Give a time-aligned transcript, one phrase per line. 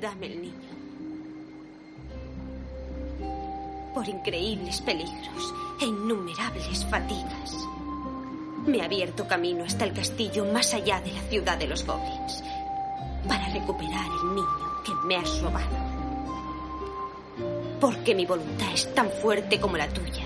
[0.00, 0.54] Dame el niño.
[3.92, 7.68] Por increíbles peligros e innumerables fatigas,
[8.66, 12.42] me ha abierto camino hasta el castillo más allá de la ciudad de los goblins
[13.28, 15.76] para recuperar el niño que me has robado.
[17.78, 20.24] Porque mi voluntad es tan fuerte como la tuya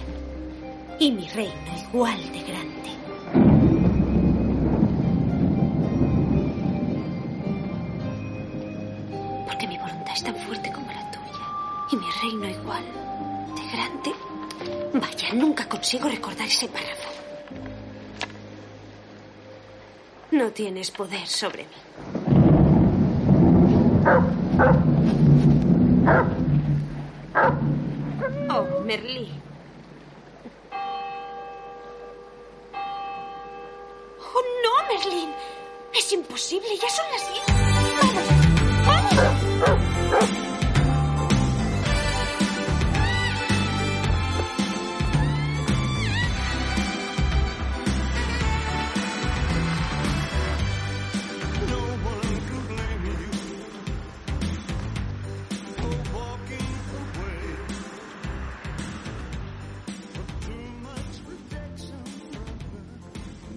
[1.00, 3.03] y mi reino igual de grande.
[12.24, 12.84] Reino igual
[13.54, 14.14] de grande.
[14.94, 17.10] Vaya, nunca consigo recordar ese párrafo.
[20.30, 21.78] No tienes poder sobre mí.
[28.48, 29.28] Oh, Merlí.
[34.34, 35.30] Oh, no, Merlín.
[35.94, 37.53] Es imposible, ya son las diez.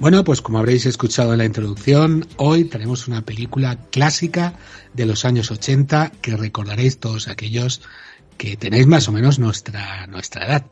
[0.08, 4.54] Bueno, pues como habréis escuchado en la introducción, hoy tenemos una película clásica
[4.94, 7.82] de los años 80 que recordaréis todos aquellos
[8.38, 10.66] que tenéis más o menos nuestra, nuestra edad.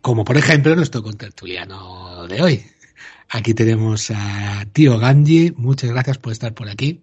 [0.00, 2.64] Como por ejemplo nuestro contertuliano de hoy.
[3.28, 5.52] Aquí tenemos a Tío Ganji.
[5.54, 7.02] Muchas gracias por estar por aquí.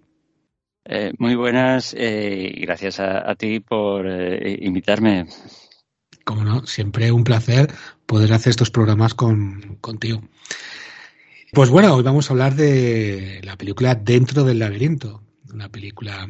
[0.86, 5.28] Eh, muy buenas eh, y gracias a, a ti por eh, invitarme.
[6.24, 7.72] Como no, siempre un placer
[8.06, 10.20] poder hacer estos programas con, contigo.
[11.56, 15.22] Pues bueno, hoy vamos a hablar de la película Dentro del laberinto,
[15.54, 16.28] una película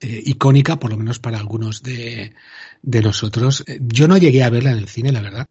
[0.00, 2.32] eh, icónica, por lo menos para algunos de,
[2.80, 3.66] de, nosotros.
[3.80, 5.46] Yo no llegué a verla en el cine, la verdad.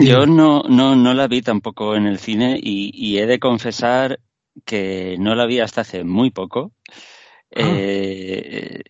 [0.00, 4.20] Yo no, no, no la vi tampoco en el cine y, y he de confesar
[4.64, 6.70] que no la vi hasta hace muy poco.
[7.56, 7.62] Ah.
[7.66, 8.80] Eh,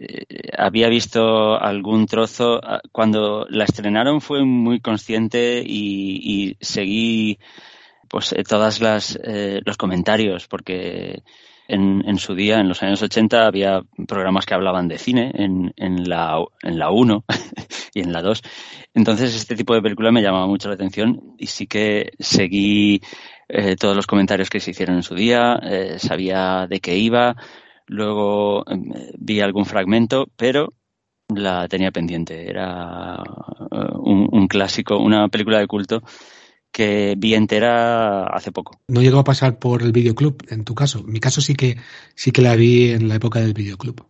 [0.59, 2.61] había visto algún trozo.
[2.93, 7.39] Cuando la estrenaron fue muy consciente y, y seguí
[8.13, 11.23] pues eh, todas las eh, los comentarios porque
[11.67, 15.73] en, en, su día en los años 80 había programas que hablaban de cine en,
[15.77, 17.25] en la en la 1
[17.95, 18.43] y en la 2
[18.95, 23.01] entonces este tipo de película me llamaba mucho la atención y sí que seguí
[23.49, 27.37] eh, todos los comentarios que se hicieron en su día eh, sabía de qué iba.
[27.87, 28.65] Luego
[29.19, 30.73] vi algún fragmento pero
[31.29, 32.49] la tenía pendiente.
[32.49, 33.23] Era
[33.71, 36.03] un, un clásico una película de culto
[36.73, 38.81] que vi entera hace poco.
[38.89, 41.01] No llegó a pasar por el videoclub, en tu caso.
[41.01, 41.77] En mi caso sí que
[42.15, 44.07] sí que la vi en la época del videoclub.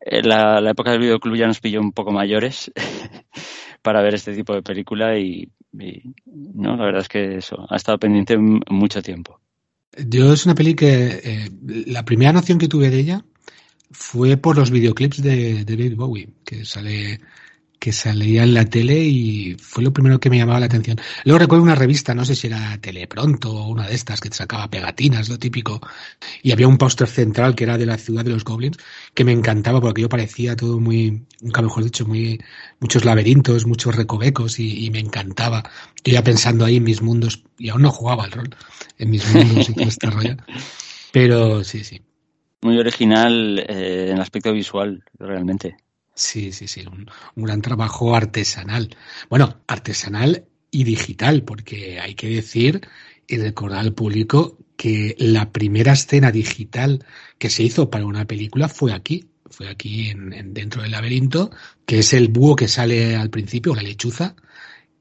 [0.00, 2.70] La, la época del videoclub ya nos pilló un poco mayores
[3.82, 7.76] para ver este tipo de película y, y, no, la verdad es que eso ha
[7.76, 9.40] estado pendiente mucho tiempo.
[9.96, 11.50] Yo es una peli que eh,
[11.86, 13.24] la primera noción que tuve de ella
[13.90, 17.20] fue por los videoclips de, de David Bowie, que sale
[17.78, 20.98] que salía en la tele y fue lo primero que me llamaba la atención.
[21.24, 24.68] Luego recuerdo una revista, no sé si era Telepronto o una de estas que sacaba
[24.68, 25.80] pegatinas, lo típico,
[26.42, 28.78] y había un póster central que era de la ciudad de los goblins
[29.14, 32.40] que me encantaba porque yo parecía todo muy, nunca mejor dicho, muy,
[32.80, 35.62] muchos laberintos, muchos recovecos y, me encantaba.
[36.04, 38.50] Yo ya pensando ahí en mis mundos, y aún no jugaba el rol,
[38.98, 40.36] en mis mundos y todo este rollo.
[41.12, 42.00] Pero sí, sí.
[42.62, 45.76] Muy original eh, en el aspecto visual, realmente.
[46.16, 48.96] Sí, sí, sí, un, un, gran trabajo artesanal.
[49.28, 52.80] Bueno, artesanal y digital, porque hay que decir
[53.26, 57.04] y recordar al público que la primera escena digital
[57.38, 61.50] que se hizo para una película fue aquí, fue aquí en, en dentro del laberinto,
[61.84, 64.36] que es el búho que sale al principio, la lechuza,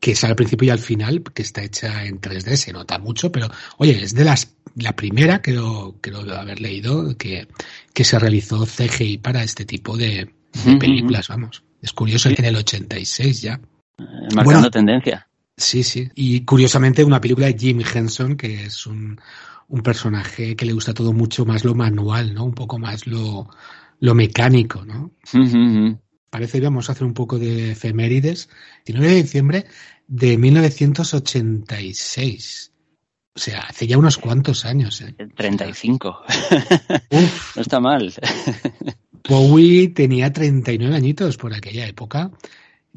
[0.02, 3.32] que sale al principio y al final, que está hecha en 3D, se nota mucho,
[3.32, 7.48] pero oye, es de las la primera, creo, creo haber leído, que,
[7.94, 11.64] que se realizó CGI para este tipo de, de películas, vamos.
[11.82, 13.60] Es curioso, en el 86 ya.
[13.98, 15.28] Marcando bueno, tendencia.
[15.58, 16.10] Sí, sí.
[16.16, 19.20] Y curiosamente una película de Jim Henson, que es un,
[19.68, 22.44] un personaje que le gusta todo mucho más lo manual, ¿no?
[22.44, 23.50] Un poco más lo,
[24.00, 25.12] lo mecánico, ¿no?
[25.34, 26.00] Uh -huh.
[26.30, 28.50] Parece que vamos a hacer un poco de efemérides.
[28.86, 29.66] 19 de diciembre
[30.08, 32.72] de 1986.
[33.34, 35.00] O sea, hace ya unos cuantos años.
[35.02, 35.16] ¿eh?
[35.36, 36.24] 35.
[37.12, 37.52] Uf.
[37.56, 38.14] No está mal.
[39.28, 42.32] Bowie tenía 39 añitos por aquella época.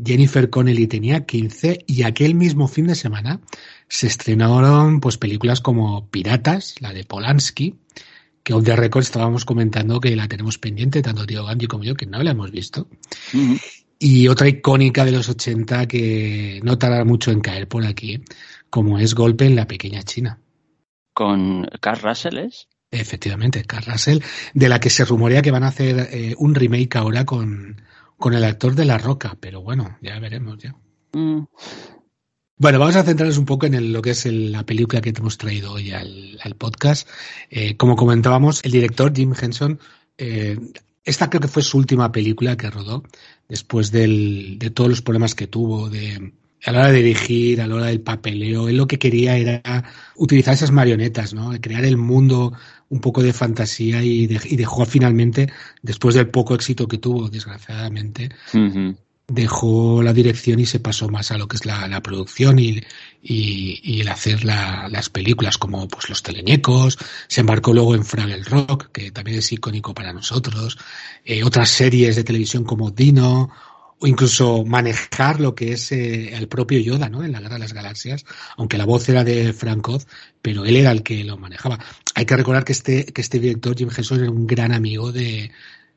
[0.03, 3.41] Jennifer Connelly tenía 15 y aquel mismo fin de semana
[3.89, 7.77] se estrenaron pues películas como Piratas, la de Polanski,
[8.43, 11.95] que on the record estábamos comentando que la tenemos pendiente, tanto Tío Ganji como yo,
[11.95, 12.89] que no la hemos visto.
[13.35, 13.61] Uh -huh.
[13.99, 18.23] Y otra icónica de los 80 que no tardará mucho en caer por aquí,
[18.71, 20.39] como es Golpe en la Pequeña China.
[21.15, 22.69] ¿Con Carl Russell es?
[22.91, 24.21] Efectivamente, Carl Russell,
[24.55, 27.83] de la que se rumorea que van a hacer eh, un remake ahora con,
[28.17, 30.75] con el actor de La Roca, pero bueno, ya veremos ya.
[31.13, 31.45] Mm.
[32.61, 35.13] Bueno, vamos a centrarnos un poco en el, lo que es el, la película que
[35.13, 37.09] te hemos traído hoy al, al podcast.
[37.51, 39.79] Eh, como comentábamos, el director Jim Henson,
[40.17, 40.59] eh,
[41.05, 43.05] esta creo que fue su última película que rodó,
[43.49, 46.33] después del, de todos los problemas que tuvo, de,
[46.65, 49.85] a la hora de dirigir, a la hora del papeleo, él lo que quería era
[50.17, 51.53] utilizar esas marionetas, ¿no?
[51.61, 52.53] Crear el mundo
[52.91, 55.53] un poco de fantasía y, de, y dejó finalmente,
[55.83, 58.97] después del poco éxito que tuvo, desgraciadamente, uh -huh.
[59.29, 62.81] dejó la dirección y se pasó más a lo que es la, la producción y,
[63.23, 68.05] y, y, el hacer la, las películas como pues los teleñecos, se embarcó luego en
[68.05, 70.79] Fraggle Rock, que también es icónico para nosotros,
[71.25, 73.51] eh, otras series de televisión como Dino,
[74.01, 77.25] o incluso manejar lo que es eh, el propio Yoda, ¿no?
[77.25, 78.25] En la Guerra de las Galaxias,
[78.57, 80.07] aunque la voz era de Frank Oz,
[80.41, 81.79] pero él era el que lo manejaba.
[82.15, 85.51] Hay que recordar que este, que este director, Jim Henson, era un gran amigo de,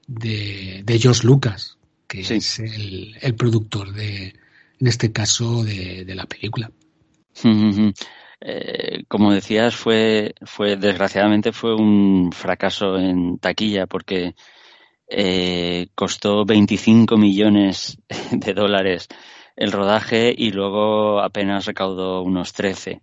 [0.08, 1.78] de, de George Lucas,
[2.08, 2.36] que sí.
[2.36, 4.34] es el, el, productor de,
[4.80, 6.72] en este caso, de, de la película.
[7.36, 7.94] -huh.
[8.42, 14.34] eh, como decías, fue, fue, desgraciadamente fue un fracaso en taquilla porque
[15.12, 17.98] eh, costó 25 millones
[18.32, 19.08] de dólares
[19.56, 23.02] el rodaje y luego apenas recaudó unos 13.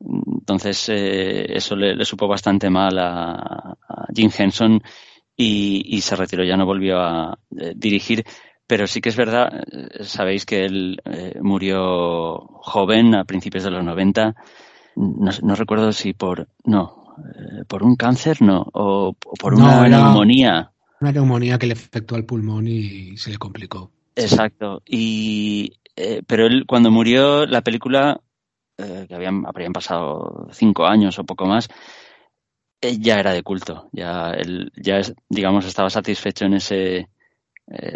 [0.00, 3.32] Entonces, eh, eso le, le, supo bastante mal a,
[3.88, 4.82] a Jim Henson
[5.36, 8.24] y, y, se retiró, ya no volvió a eh, dirigir.
[8.66, 13.70] Pero sí que es verdad, eh, sabéis que él eh, murió joven, a principios de
[13.70, 14.34] los 90.
[14.96, 16.48] No, no recuerdo si por.
[16.64, 17.04] No,
[17.68, 20.73] por un cáncer, no, o, o por una no, neumonía
[21.04, 23.90] una neumonía que le afectó al pulmón y se le complicó.
[24.16, 24.82] Exacto.
[24.86, 28.20] Y eh, pero él cuando murió la película
[28.78, 31.68] eh, que habían habrían pasado cinco años o poco más
[32.80, 33.90] eh, ya era de culto.
[33.92, 37.08] Ya él ya es, digamos estaba satisfecho en ese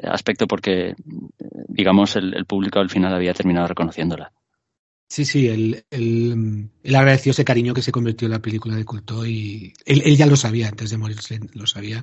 [0.02, 0.94] aspecto porque
[1.68, 4.32] digamos el público al final había terminado reconociéndola.
[5.08, 8.84] Sí, sí, él, él, él, agradeció ese cariño que se convirtió en la película de
[8.84, 12.02] culto y él, él, ya lo sabía antes de morirse, lo sabía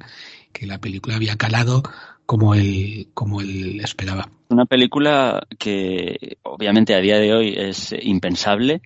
[0.51, 1.83] que la película había calado
[2.25, 4.29] como él, como él esperaba.
[4.49, 8.81] Una película que obviamente a día de hoy es impensable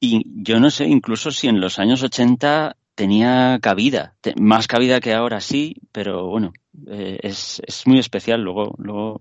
[0.00, 5.12] y yo no sé incluso si en los años 80 tenía cabida, más cabida que
[5.12, 6.52] ahora sí, pero bueno,
[6.86, 9.20] eh, es, es muy especial, luego, luego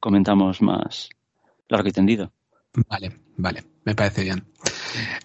[0.00, 1.10] comentamos más
[1.68, 2.32] largo y tendido.
[2.88, 4.44] Vale, vale, me parece bien.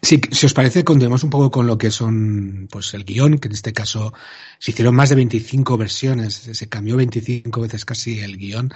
[0.02, 3.48] Sí, si os parece, continuemos un poco con lo que son pues el guion, que
[3.48, 4.14] en este caso
[4.58, 8.74] se hicieron más de 25 versiones, se cambió 25 veces casi el guion.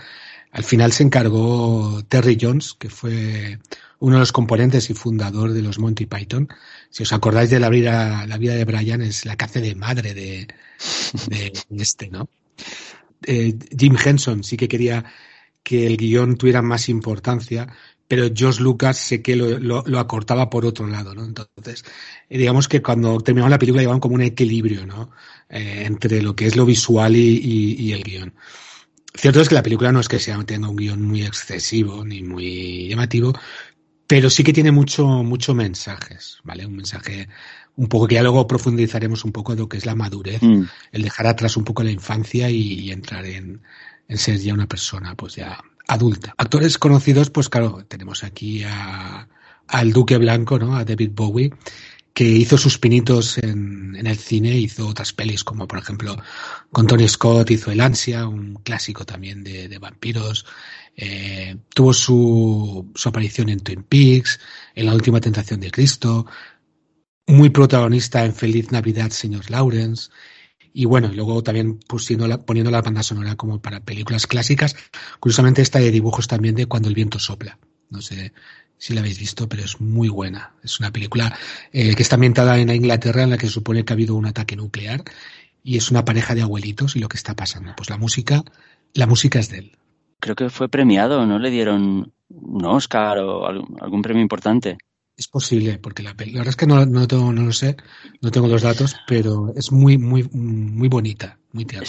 [0.52, 3.60] Al final se encargó Terry Jones, que fue
[4.00, 6.48] uno de los componentes y fundador de los Monty Python.
[6.90, 10.14] Si os acordáis de la vida, la vida de Brian, es la hace de madre
[10.14, 10.48] de,
[11.28, 12.30] de este, ¿no?
[13.26, 15.06] Eh, Jim Henson sí que quería
[15.64, 17.74] que el guion tuviera más importancia,
[18.14, 21.26] pero George Lucas sé que lo, lo, lo, acortaba por otro lado, ¿no?
[21.26, 21.84] Entonces,
[22.30, 25.10] eh, digamos que cuando terminamos la película llevaban como un equilibrio, ¿no?
[25.50, 28.36] Eh, entre lo que es lo visual y, y, y, el guion.
[29.16, 32.22] Cierto es que la película no es que sea tenga un guion muy excesivo ni
[32.22, 33.34] muy llamativo,
[34.06, 36.68] pero sí que tiene mucho, mucho mensajes, ¿vale?
[36.68, 37.30] Un mensaje
[37.78, 40.66] un poco que ya luego profundizaremos un poco de lo que es la madurez, mm.
[40.92, 43.64] el dejar atrás un poco la infancia y, entrar en,
[44.08, 46.34] en, ser ya una persona, pues ya adulta.
[46.38, 49.28] Actores conocidos, pues claro, tenemos aquí a,
[49.68, 50.76] al Duque Blanco, ¿no?
[50.76, 51.52] A David Bowie,
[52.14, 56.16] que hizo sus pinitos en, en, el cine, hizo otras pelis como por ejemplo
[56.72, 60.46] con Tony Scott hizo El Ansia, un clásico también de, de vampiros,
[60.96, 64.40] eh, tuvo su, su, aparición en Twin Peaks,
[64.76, 66.28] en La Última Tentación de Cristo,
[67.26, 70.12] muy protagonista en Feliz Navidad, señor Lawrence,
[70.74, 74.76] y bueno, luego también pusiendo la, poniendo la banda sonora como para películas clásicas,
[75.20, 78.34] curiosamente esta de dibujos también de Cuando el viento sopla, no sé
[78.78, 80.56] si la habéis visto, pero es muy buena.
[80.62, 81.34] Es una película
[81.72, 84.26] eh, que está ambientada en Inglaterra en la que se supone que ha habido un
[84.26, 85.04] ataque nuclear
[85.64, 87.74] y es una pareja de abuelitos y lo que está pasando.
[87.78, 88.44] Pues la música,
[88.94, 89.78] la música es de él.
[90.20, 91.40] Creo que fue premiado, ¿no?
[91.40, 94.78] Le dieron un Oscar o algún premio importante.
[95.16, 97.78] Es posible, porque la, la verdad es que no, no, tengo, no lo sé,
[98.22, 101.88] no tengo los datos, pero es muy, muy, muy bonita, muy tierna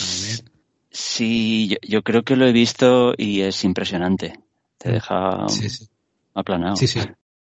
[0.90, 4.38] Sí, yo, yo, creo que lo he visto y es impresionante.
[4.78, 5.88] Te deja sí, sí
[6.34, 6.76] aplanado.
[6.76, 7.00] Sí, sí.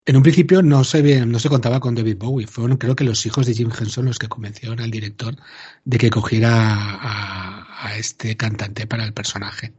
[0.04, 2.46] En un principio no se, no se contaba con David Bowie.
[2.46, 5.34] Fueron creo que los hijos de Jim Henson los que convencieron al director
[5.84, 9.72] de que cogiera a, a este cantante para el personaje.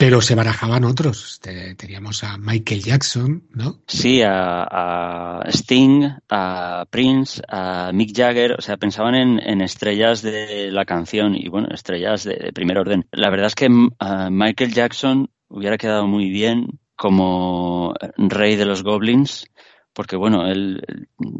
[0.00, 1.40] Pero se barajaban otros.
[1.76, 3.82] Teníamos a Michael Jackson, ¿no?
[3.86, 8.52] Sí, a, Sting, a Prince, a Mick Jagger.
[8.52, 13.06] O sea, pensaban en, estrellas de la canción y, bueno, estrellas de, primer orden.
[13.12, 18.82] La verdad es que a Michael Jackson hubiera quedado muy bien como rey de los
[18.82, 19.50] goblins,
[19.92, 20.82] porque bueno, él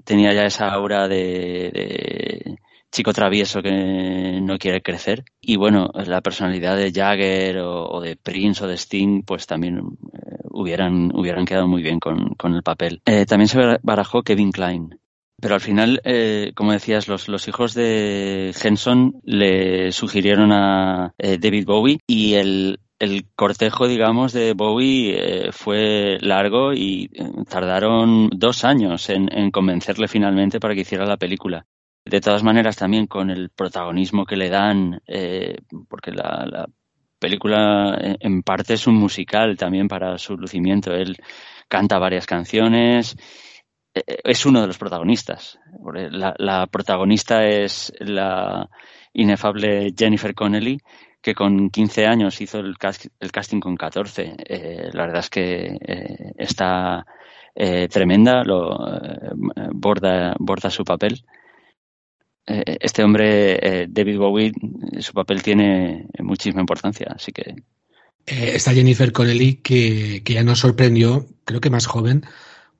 [0.04, 2.58] tenía ya esa aura de,
[2.90, 5.24] chico travieso que no quiere crecer.
[5.40, 10.36] Y bueno, la personalidad de Jagger o, de Prince o de Sting, pues también eh,
[10.50, 13.02] hubieran, hubieran quedado muy bien con, con el papel.
[13.06, 14.98] Eh, también se barajó Kevin Klein.
[15.40, 21.64] Pero al final, eh, como decías, los, los, hijos de Henson le sugirieron a David
[21.64, 27.08] Bowie y el, el cortejo, digamos, de Bowie fue largo y
[27.48, 31.64] tardaron dos años en, convencerle finalmente para que hiciera la película.
[32.10, 36.66] De todas maneras, también con el protagonismo que le dan, eh, porque la,
[37.20, 40.92] película en parte es un musical también para su lucimiento.
[40.92, 41.18] Él
[41.68, 43.16] canta varias canciones,
[43.94, 45.60] es uno de los protagonistas.
[46.10, 48.68] La, protagonista es la
[49.12, 50.78] inefable Jennifer Connelly,
[51.20, 52.74] que con 15 años hizo el,
[53.20, 54.34] el casting con 14.
[54.38, 57.04] Eh, la verdad es que eh, está
[57.54, 58.76] eh, tremenda, lo
[59.72, 61.22] borda, borda su papel.
[62.80, 64.52] Este hombre, David Bowie,
[64.98, 67.54] su papel tiene muchísima importancia, así que.
[68.26, 72.24] está Jennifer Connelly, que, que ya nos sorprendió, creo que más joven,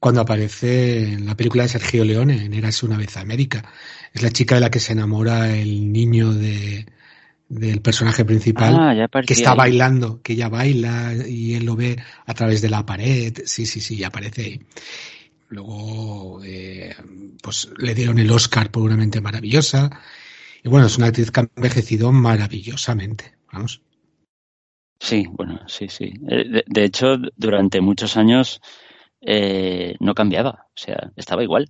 [0.01, 3.63] cuando aparece en la película de Sergio Leone, en Érase una vez América.
[4.15, 6.87] Es la chica de la que se enamora el niño de,
[7.51, 12.33] del personaje principal ah, que está bailando, que ella baila y él lo ve a
[12.33, 13.43] través de la pared.
[13.45, 14.61] Sí, sí, sí, ya aparece ahí.
[15.51, 16.95] Luego, eh,
[17.43, 19.91] pues le dieron el Oscar por una mente maravillosa.
[20.63, 23.35] Y bueno, es una actriz que ha envejecido maravillosamente.
[23.53, 23.83] Vamos.
[25.01, 26.13] Sí, bueno, sí, sí.
[26.29, 28.61] Eh, de, hecho, durante muchos años
[29.21, 30.67] eh, no cambiaba.
[30.69, 31.69] O sea, estaba igual.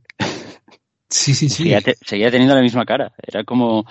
[1.12, 1.72] Sí, sí, sí.
[2.06, 3.12] seguía teniendo la misma cara.
[3.20, 3.84] Era como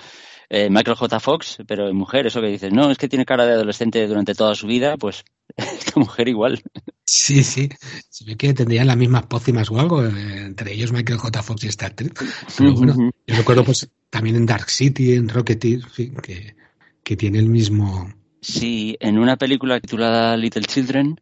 [0.52, 1.20] eh, Michael J.
[1.20, 4.34] Fox, pero en mujer, eso que dices, no, es que tiene cara de adolescente durante
[4.34, 5.24] toda su vida, pues
[5.56, 6.60] esta mujer igual.
[7.06, 7.68] Sí, sí,
[8.08, 10.10] se ve que tendrían las mismas pócimas o algo, eh,
[10.44, 11.42] entre ellos Michael J.
[11.42, 12.12] Fox y esta actriz.
[12.58, 15.82] Pero bueno, yo recuerdo pues también en Dark City, en Rocketeer,
[16.20, 16.56] que,
[17.04, 18.12] que tiene el mismo...
[18.42, 21.20] Sí, en una película titulada Little Children,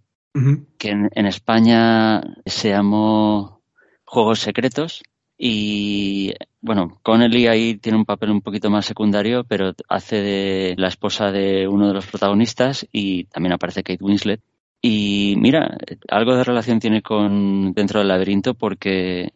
[0.78, 3.61] que en, en España se llamó
[4.04, 5.02] Juegos Secretos,
[5.38, 10.88] y bueno, Connelly ahí tiene un papel un poquito más secundario, pero hace de la
[10.88, 14.41] esposa de uno de los protagonistas y también aparece Kate Winslet.
[14.81, 15.77] Y mira,
[16.09, 19.33] algo de relación tiene con Dentro del laberinto porque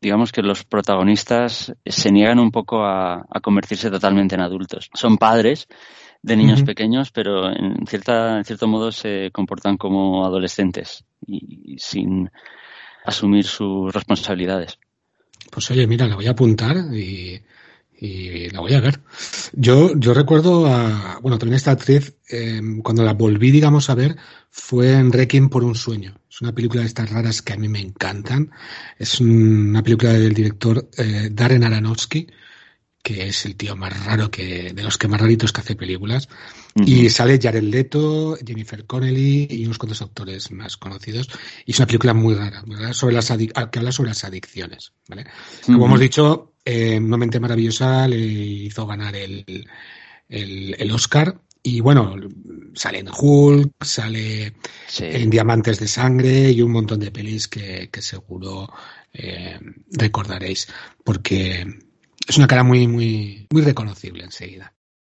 [0.00, 4.90] digamos que los protagonistas se niegan un poco a, convertirse totalmente en adultos.
[4.94, 5.68] Son padres
[6.22, 12.30] de niños pequeños, pero en, cierta, en cierto modo se comportan como adolescentes y sin
[13.04, 14.78] asumir sus responsabilidades.
[15.52, 17.38] Pues oye, mira, la voy a apuntar y,
[18.50, 19.00] la voy a ver.
[19.52, 24.16] Yo, yo recuerdo a, bueno, también esta actriz, em, cuando la volví, digamos, a ver,
[24.50, 26.18] fue en Requiem por un sueño.
[26.30, 28.50] Es una película de estas raras que a mí me encantan.
[28.98, 32.28] Es una película del director eh, Darren Aronofsky,
[33.02, 36.28] que es el tío más raro que de los que más raritos que hace películas.
[36.86, 41.28] Y sale Jared Leto, Jennifer Connelly y unos cuantos actores más conocidos.
[41.66, 44.92] Y es una película muy rara, sobre las que habla sobre las adicciones.
[45.08, 45.26] ¿vale?
[45.66, 49.44] Como hemos dicho, eh, una mente maravillosa le hizo ganar el,
[50.28, 52.16] el, el Oscar y bueno,
[52.74, 54.54] sale en Hulk, sale
[54.98, 58.68] en Diamantes de Sangre y un montón de pelis que, que seguro
[59.12, 60.68] eh, recordaréis,
[61.04, 61.64] porque
[62.26, 64.74] es una cara muy, muy, muy reconocible enseguida.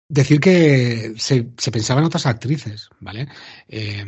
[0.08, 3.28] Decir que se, se pensaba en otras actrices, ¿vale?
[3.68, 4.04] Eh,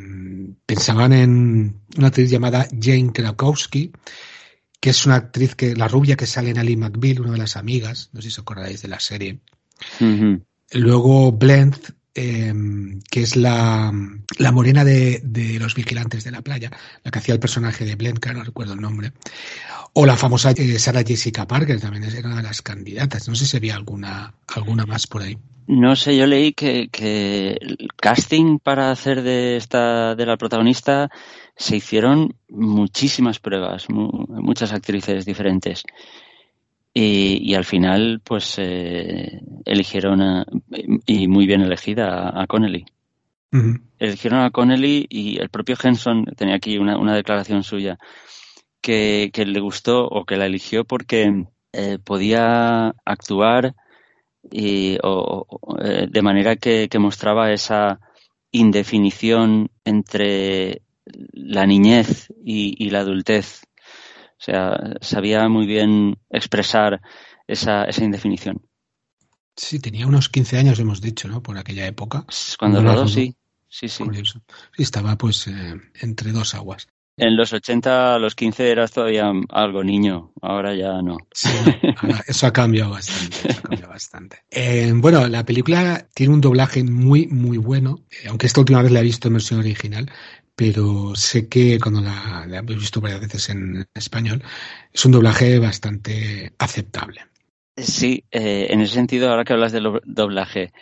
[0.67, 3.93] pensaban en una actriz llamada Jane Krakowski,
[4.79, 7.57] que es una actriz que, la rubia que sale en Ali McBeal, una de las
[7.57, 9.41] amigas, no sé si os acordáis de la serie.
[10.73, 13.93] Luego Blend, Em, que es la,
[14.39, 16.71] la morena de, de, los vigilantes de la playa,
[17.05, 19.13] la que hacía el personaje de Blenka, no recuerdo el nombre,
[19.93, 23.29] o la famosa eh, Sarah Jessica Parker, también era una de las candidatas.
[23.29, 25.37] No sé si había alguna, alguna más por ahí.
[25.67, 31.11] No sé, yo leí que, que el casting para hacer de esta de la protagonista
[31.55, 35.83] se hicieron muchísimas pruebas, muchas actrices diferentes.
[36.99, 40.47] Y, al final, pues eh, eligieron, a,
[41.05, 42.87] y muy bien elegida, a, Connelly.
[43.99, 47.99] Eligieron a Connelly y el propio Henson, tenía aquí una, una declaración suya,
[48.81, 53.75] que, que, le gustó o que la eligió porque eh, podía actuar
[54.51, 55.47] y, o,
[55.85, 58.01] eh, de manera que, que mostraba esa
[58.53, 63.66] indefinición entre la niñez y, y la adultez
[64.39, 67.01] o sea, sabía muy bien expresar
[67.47, 68.63] esa, esa indefinición.
[69.57, 71.43] Sí, tenía unos 15 años, hemos dicho, ¿no?
[71.43, 72.27] Por aquella época.
[72.59, 73.35] Cuando rodó, sí.
[73.69, 74.05] Sí, sí.
[74.23, 76.89] Sí, estaba pues eh, entre dos aguas.
[77.19, 81.17] En los 80, a los 15 eras todavía algo niño, ahora ya no.
[81.33, 81.49] Sí,
[82.27, 83.37] eso ha cambiado bastante.
[83.49, 84.43] Eso ha cambiado bastante.
[84.51, 88.93] Eh, bueno, la película tiene un doblaje muy, muy bueno, eh, aunque esta última vez
[88.93, 90.11] la he visto en versión original,
[90.57, 94.43] pero sé que cuando la, he visto varias veces en español,
[94.91, 97.21] es un doblaje bastante aceptable.
[97.77, 100.73] Sí, eh, en ese sentido, ahora que hablas del doblaje,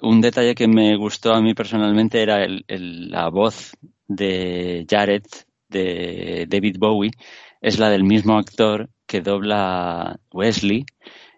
[0.00, 2.64] un detalle que me gustó a mí personalmente era el,
[3.10, 3.76] la voz
[4.08, 5.24] de Jared,
[5.68, 7.12] de David Bowie,
[7.60, 10.86] es la del mismo actor que dobla Wesley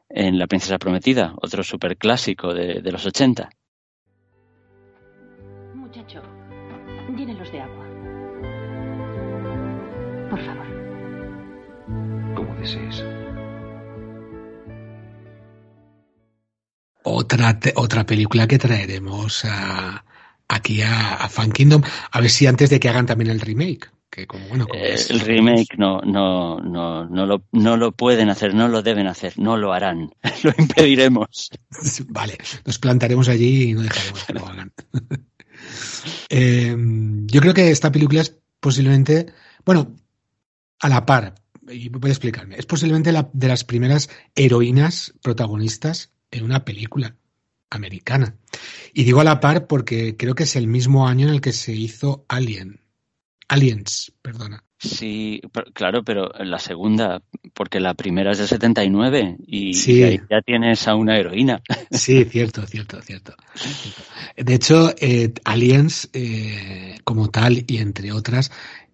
[0.09, 3.51] en La Princesa Prometida, otro superclásico de, de los 80.
[10.37, 10.67] Por favor.
[12.35, 13.03] Como desees.
[17.05, 20.05] Otra, otra película que traeremos a,
[20.49, 21.83] aquí a, a, Fan Kingdom.
[22.11, 23.91] A ver si antes de que hagan también el remake.
[24.11, 28.29] Que como, bueno, como eh, el remake no, no, no, no, lo, no lo pueden
[28.29, 30.11] hacer, no lo deben hacer, no lo harán.
[30.43, 31.51] lo impediremos.
[32.09, 34.73] Vale, nos plantaremos allí y no dejaremos que lo hagan.
[36.29, 36.77] Eh,
[37.25, 39.33] yo creo que esta película es posiblemente,
[39.65, 39.97] bueno,
[40.81, 41.35] a la par,
[41.69, 47.17] y voy a explicarme, es posiblemente la de las primeras heroínas protagonistas en una película
[47.71, 48.37] americana.
[48.93, 51.53] Y digo a la par porque creo que es el mismo año en el que
[51.53, 52.81] se hizo Alien.
[53.49, 54.65] Aliens, perdona.
[54.79, 55.41] Sí,
[55.73, 57.23] claro, pero la segunda,
[57.55, 61.63] porque la primera es de 79 y, y ahí ya tienes a una heroína.
[61.91, 63.35] Sí, cierto, cierto, cierto.
[64.37, 68.51] De hecho, eh, Aliens eh, como tal y entre otras,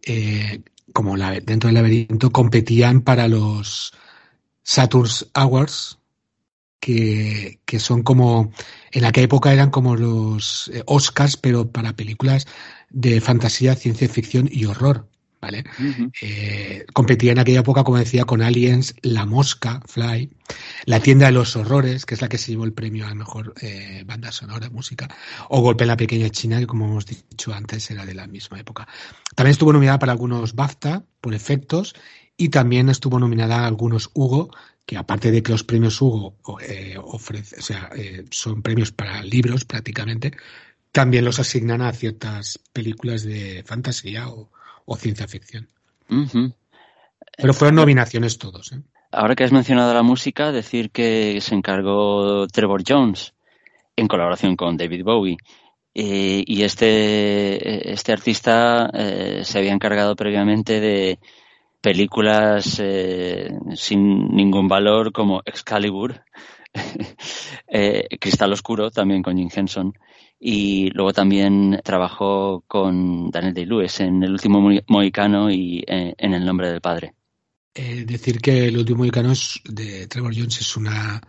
[0.07, 0.61] eh,
[0.93, 3.93] como la, dentro del laberinto, competían para los
[4.63, 5.99] Saturn's Awards,
[6.81, 8.53] que, que son como,
[8.91, 12.47] en aquella época eran como los eh, Oscars, pero para películas
[12.91, 15.09] de fantasía, ciencia ficción y horror.
[15.43, 15.65] ¿Vale?
[16.23, 20.31] eh, competía en aquella época, como decía, con Aliens, La Mosca, Fly,
[20.87, 23.17] La Tienda de los Horrores, que es la que se llevó el premio a la
[23.17, 25.09] mejor eh, banda sonora, música,
[25.49, 28.61] o Golpe en la Pequeña China, que como hemos dicho antes era de la misma
[28.61, 28.87] época.
[29.35, 31.95] También estuvo nominada para algunos BAFTA por efectos
[32.37, 34.51] y también estuvo nominada a algunos Hugo,
[34.87, 39.23] que aparte de que los premios Hugo eh, ofrece, o sea, eh, son premios para
[39.23, 40.33] libros prácticamente,
[40.93, 44.51] también los asignan a ciertas películas de fantasía o,
[44.85, 45.69] o ciencia ficción.
[47.37, 48.73] Pero fueron nominaciones todos.
[48.73, 48.83] ¿eh?
[49.11, 53.35] Ahora que has mencionado la música, decir que se encargó Trevor Jones
[53.97, 55.37] en colaboración con David Bowie.
[55.95, 61.19] Eh, y este, este artista eh, se había encargado previamente de
[61.83, 66.23] películas eh, sin ningún valor como Excalibur,
[68.21, 69.93] Cristal Oscuro, también con Jim Henson,
[70.45, 76.45] y luego también trabajó con Daniel Day-Lewis en El último mohicano y eh, en El
[76.45, 77.15] nombre del padre.
[77.73, 81.23] Eh, decir que El último mohicano es de Trevor Jones es una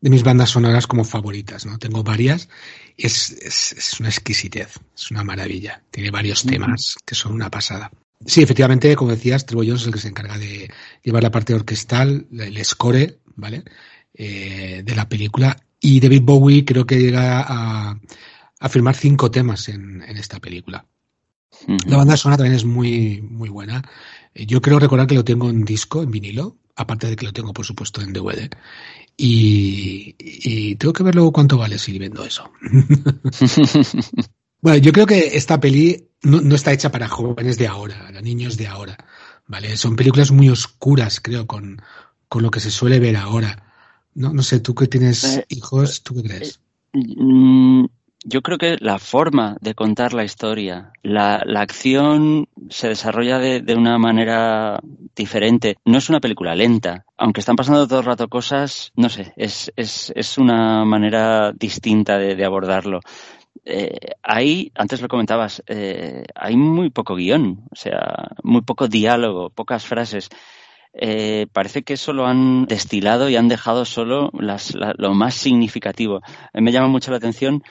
[0.00, 1.76] de mis bandas sonoras como favoritas, ¿no?
[1.78, 2.48] Tengo varias.
[2.96, 5.82] Es, es, es una exquisitez, es una maravilla.
[5.90, 7.90] Tiene varios temas que son una pasada.
[8.24, 10.70] Sí, efectivamente, como decías, Trevor Jones es el que se encarga de
[11.02, 13.64] llevar la parte orquestal, el score, ¿vale?
[14.14, 15.54] Eh, de la película.
[15.78, 18.00] Y David Bowie creo que llega a,
[18.60, 20.86] a firmar cinco temas en, en esta película.
[21.86, 23.82] La banda sonora también es muy, muy buena.
[24.34, 27.32] Eh, yo creo recordar que lo tengo en disco, en vinilo, aparte de que lo
[27.32, 28.50] tengo, por supuesto, en DVD.
[29.16, 32.50] Y, y tengo que ver luego cuánto vale si vendo eso.
[34.60, 38.20] bueno, yo creo que esta peli no, no, está hecha para jóvenes de ahora, para
[38.20, 38.96] niños de ahora.
[39.46, 39.76] ¿Vale?
[39.76, 41.80] Son películas muy oscuras, creo, con,
[42.28, 43.62] con lo que se suele ver ahora.
[44.14, 46.60] No, no sé, tú que tienes eh, hijos, ¿tú qué crees?
[48.26, 53.38] Eh, yo creo que la forma de contar la historia, la, la acción se desarrolla
[53.38, 54.80] de, de, una manera
[55.14, 55.76] diferente.
[55.84, 59.72] No es una película lenta, aunque están pasando todo el rato cosas, no sé, es,
[59.76, 63.00] es, es una manera distinta de, de abordarlo.
[63.64, 69.50] Eh, hay, antes lo comentabas, eh, hay muy poco guion, o sea, muy poco diálogo,
[69.50, 70.28] pocas frases.
[70.98, 76.22] Eh, parece que solo han destilado y han dejado solo las, la, lo más significativo.
[76.54, 77.62] Mí me llama mucho la atención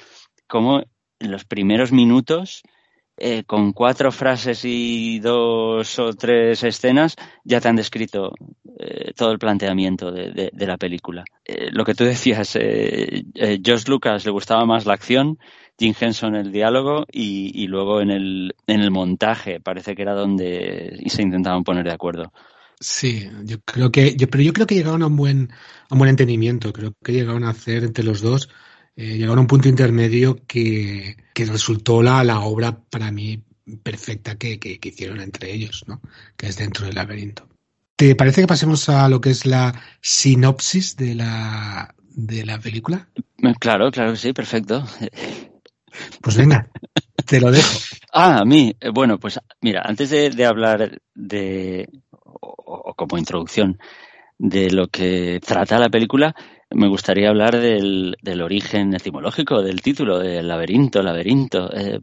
[0.47, 0.83] cómo
[1.19, 2.63] en los primeros minutos,
[3.17, 8.33] eh, con cuatro frases y dos o tres escenas, ya te han descrito
[8.77, 11.23] eh, todo el planteamiento de, de, la película.
[11.45, 15.39] Eh, lo que tú decías, Josh Lucas le gustaba más la acción,
[15.79, 21.01] Jim Henson el diálogo y, luego en el, en el montaje parece que era donde
[21.07, 22.33] se intentaban poner de acuerdo.
[22.79, 25.51] Sí, yo creo que, pero yo creo que llegaron a un buen,
[25.89, 26.73] a un buen entendimiento.
[26.73, 28.49] Creo que llegaron a hacer entre los dos
[28.95, 33.43] eh, llegaron a un punto intermedio que, que resultó la, la, obra para mí
[33.83, 36.01] perfecta que, que, que, hicieron entre ellos, ¿no?
[36.37, 37.47] que es dentro del laberinto.
[37.97, 43.07] ¿Te parece que pasemos a lo que es la sinopsis de la, de la película?
[43.59, 44.85] Claro, claro que sí, perfecto.
[46.21, 46.69] Pues venga,
[47.25, 47.79] te lo dejo.
[48.17, 48.73] Ah, a mí.
[48.93, 53.77] Bueno, pues mira, antes de, de hablar de, o, o como introducción,
[54.37, 56.33] de lo que trata la película,
[56.71, 61.71] me gustaría hablar del, del, origen etimológico del título, del laberinto, laberinto.
[61.71, 61.99] Eh,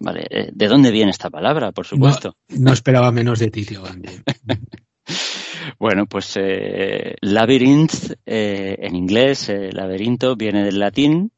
[0.00, 2.36] vale, eh, ¿de dónde viene esta palabra, por supuesto?
[2.48, 3.82] No, no esperaba menos de ti, tío.
[5.78, 11.32] bueno, pues eh, labyrinth eh, en inglés, laberinto, viene del latín,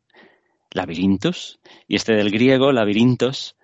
[0.70, 3.56] labirintus, y este del griego, labirintos,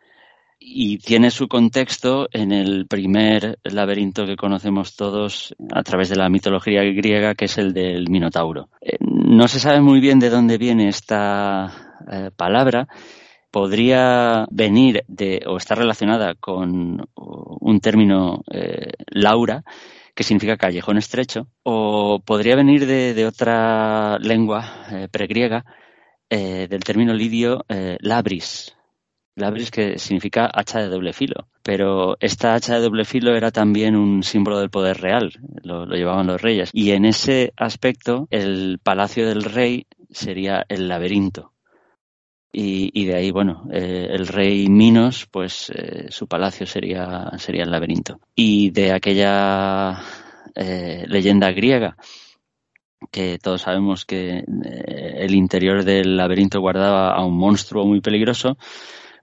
[0.60, 6.28] y tiene su contexto en el primer laberinto que conocemos todos a través de la
[6.28, 8.68] mitología griega, que es el del Minotauro.
[8.80, 12.88] Eh, no se sabe muy bien de dónde viene esta eh, palabra.
[13.50, 19.62] Podría venir de o estar relacionada con un término eh, laura,
[20.14, 25.64] que significa callejón estrecho, o podría venir de, otra lengua pregriega,
[26.28, 27.64] del término lidio
[28.00, 28.76] labris,
[29.38, 31.48] labris que significa hacha de doble filo.
[31.62, 35.96] Pero esta hacha de doble filo era también un símbolo del poder real, lo, lo,
[35.96, 36.70] llevaban los reyes.
[36.72, 41.52] Y en ese aspecto, el palacio del rey sería el laberinto.
[42.50, 47.64] Y, y de ahí, bueno, eh, el rey Minos, pues eh, su palacio sería, sería
[47.64, 48.20] el laberinto.
[48.34, 50.00] Y de aquella
[50.54, 51.96] eh, leyenda griega,
[53.10, 58.58] que todos sabemos que eh, el interior del laberinto guardaba a un monstruo muy peligroso,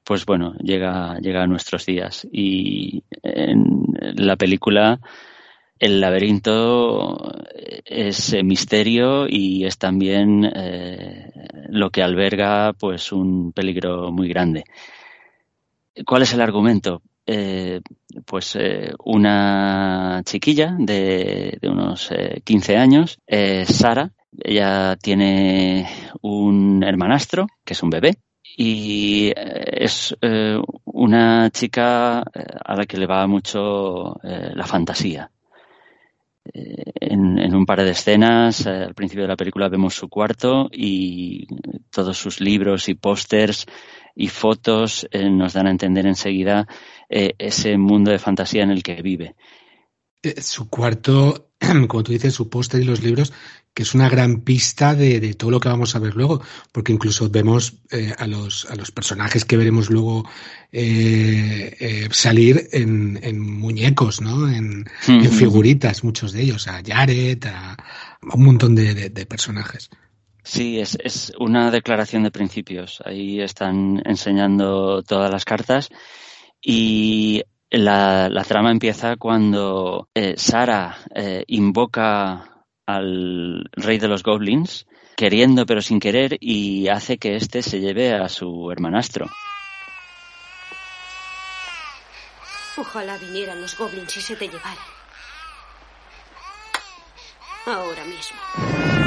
[0.06, 2.28] pues bueno, llega, llega a nuestros días.
[2.32, 5.00] Y en la película
[5.80, 7.34] el laberinto
[7.84, 11.32] es misterio y es también eh,
[11.70, 14.64] lo que alberga pues un peligro muy grande.
[16.06, 17.02] ¿Cuál es el argumento?
[17.26, 17.82] Eh,
[18.26, 22.12] pues eh, una chiquilla de, de unos
[22.44, 23.20] 15 años,
[23.66, 24.12] Sara,
[24.44, 25.88] ella tiene
[26.22, 28.18] un hermanastro, que es un bebé,
[28.58, 35.30] y es eh, una chica eh, a la que le va mucho eh, la fantasía.
[36.54, 40.70] Eh, en, en, un par de escenas, al principio de la película vemos su cuarto
[40.72, 41.48] y
[41.92, 43.66] todos sus libros y pósters
[44.16, 46.66] y fotos nos dan a entender enseguida
[47.10, 49.36] ese mundo de fantasía en el que vive.
[50.38, 51.50] Su cuarto,
[51.88, 53.34] como tú dices, su póster y los libros
[53.76, 56.94] que es una gran pista de, de, todo lo que vamos a ver luego, porque
[56.94, 60.26] incluso vemos eh, a, los, a los personajes que veremos luego
[60.72, 64.48] eh, eh, salir en, en, muñecos, ¿no?
[64.50, 65.26] En, mm -hmm.
[65.26, 69.90] en, figuritas, muchos de ellos, a Jared, a, a un montón de, de, de personajes.
[70.46, 73.02] Sí, es, es, una declaración de principios.
[73.04, 75.90] Ahí están enseñando todas las cartas
[76.62, 77.44] y
[77.78, 84.86] la, trama empieza cuando eh, Sara eh, invoca al rey de los goblins
[85.16, 89.28] queriendo pero sin querer y hace que éste se lleve a su hermanastro.
[92.78, 94.78] Ojalá vinieran los goblins y se te llevaran.
[97.66, 99.05] Ahora mismo.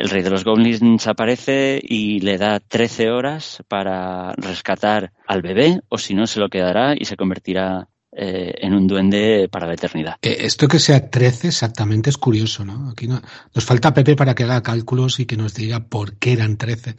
[0.00, 5.82] El rey de los goblins aparece y le da 13 horas para rescatar al bebé,
[5.90, 9.74] o si no, se lo quedará y se convertirá eh, en un duende para la
[9.74, 10.16] eternidad.
[10.22, 12.88] Eh, esto que sea 13 exactamente es curioso, ¿no?
[12.88, 13.20] Aquí no,
[13.54, 16.94] nos falta Pepe para que haga cálculos y que nos diga por qué eran 13.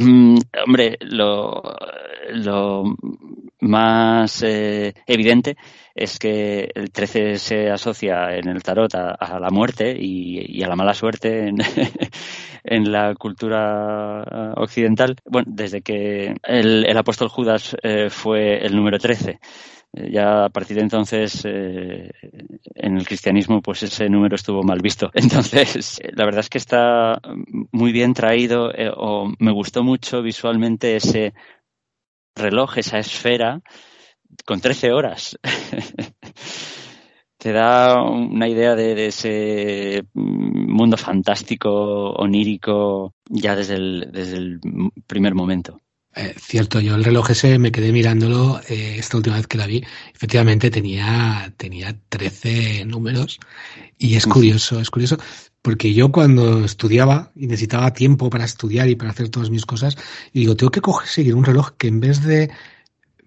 [0.00, 1.62] Mm, hombre, lo,
[3.60, 5.56] más eh, evidente
[5.94, 10.76] es que el 13 se asocia en el tarot a, la muerte y, a la
[10.76, 11.48] mala suerte
[12.64, 15.16] en, la cultura occidental.
[15.26, 19.38] Bueno, desde que el, apóstol Judas eh, fue el número 13 eh,
[19.92, 22.10] ya a partir de entonces eh,
[22.74, 25.10] en el cristianismo pues ese número estuvo mal visto.
[25.14, 27.20] Entonces la verdad es que está
[27.72, 31.34] muy bien traído eh, o me gustó mucho visualmente ese
[32.34, 33.60] reloj, esa esfera
[34.46, 35.38] con 13 horas.
[37.36, 44.60] Te da una idea de, ese mundo fantástico, onírico, ya desde desde el
[45.08, 45.81] primer momento.
[46.14, 49.66] Eh, cierto, yo el reloj ese me quedé mirándolo eh, esta última vez que la
[49.66, 49.82] vi.
[50.14, 53.40] Efectivamente tenía, tenía 13 números
[53.98, 55.18] y es curioso, es curioso
[55.62, 59.96] porque yo cuando estudiaba y necesitaba tiempo para estudiar y para hacer todas mis cosas,
[60.32, 62.50] y digo, tengo que coger, seguir un reloj que en vez de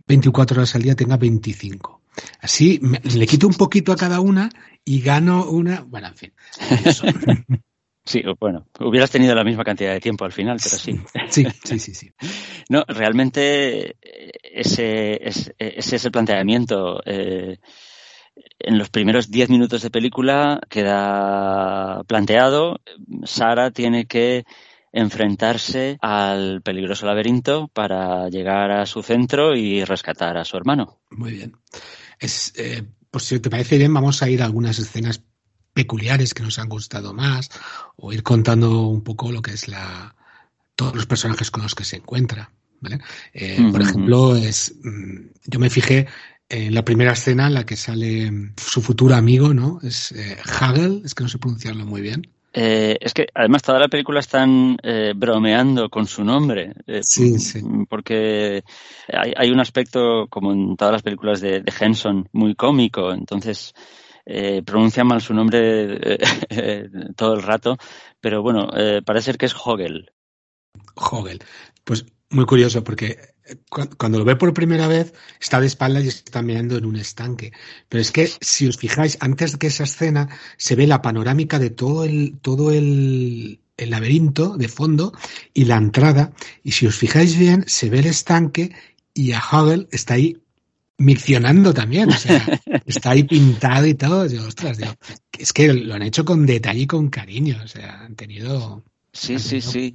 [0.06, 2.02] 24 horas al día tenga 25.
[2.42, 4.50] Así me, le quito un poquito a cada una
[4.84, 6.34] y gano una, bueno, en fin.
[8.06, 11.00] Sí, bueno, hubieras tenido la misma cantidad de tiempo al final, pero sí.
[11.30, 12.12] Sí, sí, sí, sí.
[12.70, 13.98] No, realmente
[14.44, 17.02] ese, ese, ese es el planteamiento.
[17.06, 17.58] Eh,
[18.60, 22.80] en los primeros diez minutos de película queda planteado,
[23.24, 24.46] Sara tiene que
[24.92, 31.02] enfrentarse al peligroso laberinto para llegar a su centro y rescatar a su hermano.
[31.10, 31.58] Muy bien.
[32.20, 35.22] Es, eh, pues si te parece bien, vamos a ir a algunas escenas
[35.76, 37.52] peculiares que nos han gustado más
[37.98, 40.16] o ir contando un poco lo que es la
[40.76, 42.50] todos los personajes con los que se encuentra.
[42.80, 43.00] ¿vale?
[43.34, 46.08] Eh, Por ejemplo, es mm, yo me fijé
[46.50, 49.80] en la primera escena en la que sale su futuro amigo, ¿no?
[49.84, 52.30] Es eh, Hagel, es que no sé pronunciarlo muy bien.
[52.58, 56.72] Eh, es que además toda la película están eh, bromeando con su nombre.
[56.88, 57.62] Eh, sí, sí.
[57.90, 58.64] Porque
[59.10, 63.12] hay, hay, un aspecto, como en todas las películas de, de Henson, muy cómico.
[63.12, 63.74] Entonces,
[64.26, 66.18] eh, pronuncia mal su nombre
[66.50, 67.78] eh, todo el rato,
[68.20, 70.12] pero bueno, eh, parece ser que es Hogel.
[70.96, 71.40] Hogel.
[71.84, 73.20] Pues muy curioso porque
[73.98, 77.52] cuando lo ve por primera vez está de espaldas y está mirando en un estanque.
[77.88, 81.60] Pero es que si os fijáis, antes de que esa escena se ve la panorámica
[81.60, 85.14] de todo el, todo el, el laberinto de fondo
[85.54, 86.34] y la entrada.
[86.64, 88.76] Y si os fijáis bien, se ve el estanque
[89.14, 90.38] y a Hogel está ahí
[90.98, 92.42] miccionando también, o sea,
[92.86, 94.26] está ahí pintado y todo.
[94.28, 94.94] Yo, ostras, digo,
[95.38, 98.84] es que lo han hecho con detalle y con cariño, o sea, han tenido.
[99.12, 99.94] Sí, han tenido sí, sí.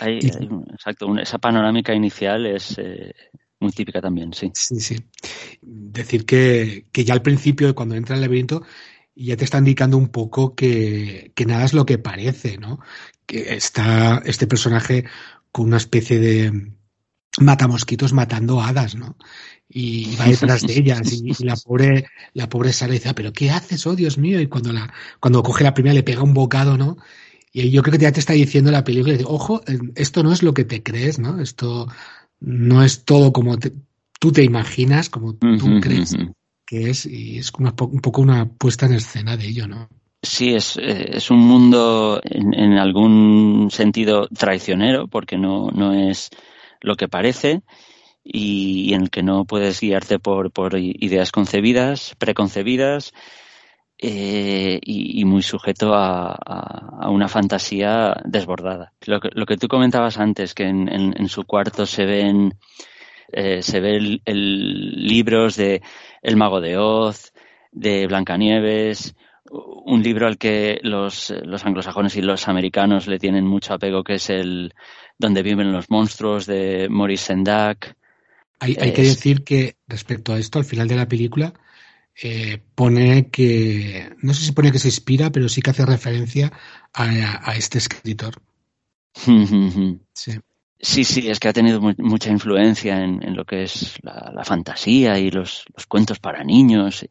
[0.00, 3.12] Hay, y, hay, exacto, esa panorámica inicial es eh,
[3.60, 4.50] muy típica también, sí.
[4.54, 4.96] Sí, sí.
[5.62, 8.62] Decir que, que ya al principio, cuando entra el laberinto,
[9.14, 12.80] ya te está indicando un poco que, que nada es lo que parece, ¿no?
[13.24, 15.04] Que está este personaje
[15.50, 16.76] con una especie de
[17.40, 19.16] mata mosquitos matando hadas, ¿no?
[19.78, 23.32] Y va detrás de ellas y, y, la pobre la pobre Sara dice, ah, pero
[23.32, 23.86] ¿qué haces?
[23.86, 24.40] Oh, Dios mío.
[24.40, 26.96] Y cuando la cuando coge la primera le pega un bocado, ¿no?
[27.52, 29.62] Y yo creo que ya te está diciendo la película, ojo,
[29.94, 31.40] esto no es lo que te crees, ¿no?
[31.40, 31.88] Esto
[32.40, 33.72] no es todo como te,
[34.18, 36.32] tú te imaginas, como tú uh -huh, crees uh -huh.
[36.66, 39.88] que es, y es una, un poco una puesta en escena de ello, ¿no?
[40.22, 46.30] Sí, es, es un mundo en, en, algún sentido traicionero, porque no, no es
[46.80, 47.62] lo que parece,
[48.26, 53.12] y, en el que no puedes guiarte por, por ideas concebidas, preconcebidas,
[53.98, 58.92] eh, y, muy sujeto a, una fantasía desbordada.
[59.06, 62.52] Lo que, lo que tú comentabas antes, que en su cuarto se ven
[63.32, 65.82] eh, se ven el, el, libros de
[66.22, 67.32] El Mago de Oz,
[67.72, 69.14] de Blancanieves,
[69.50, 74.14] un libro al que los, los anglosajones y los americanos le tienen mucho apego, que
[74.14, 74.74] es el
[75.18, 77.96] Donde viven los monstruos de Maurice Sendak.
[78.60, 78.94] Hay, hay es...
[78.94, 81.52] que decir que respecto a esto, al final de la película,
[82.22, 86.52] eh, pone que, no sé si pone que se inspira, pero sí que hace referencia
[86.92, 88.40] a, a este escritor.
[90.12, 90.32] sí.
[90.78, 94.30] Sí, sí, es que ha tenido mu mucha influencia en, en, lo que es la,
[94.34, 97.06] la fantasía y los, los, cuentos para niños.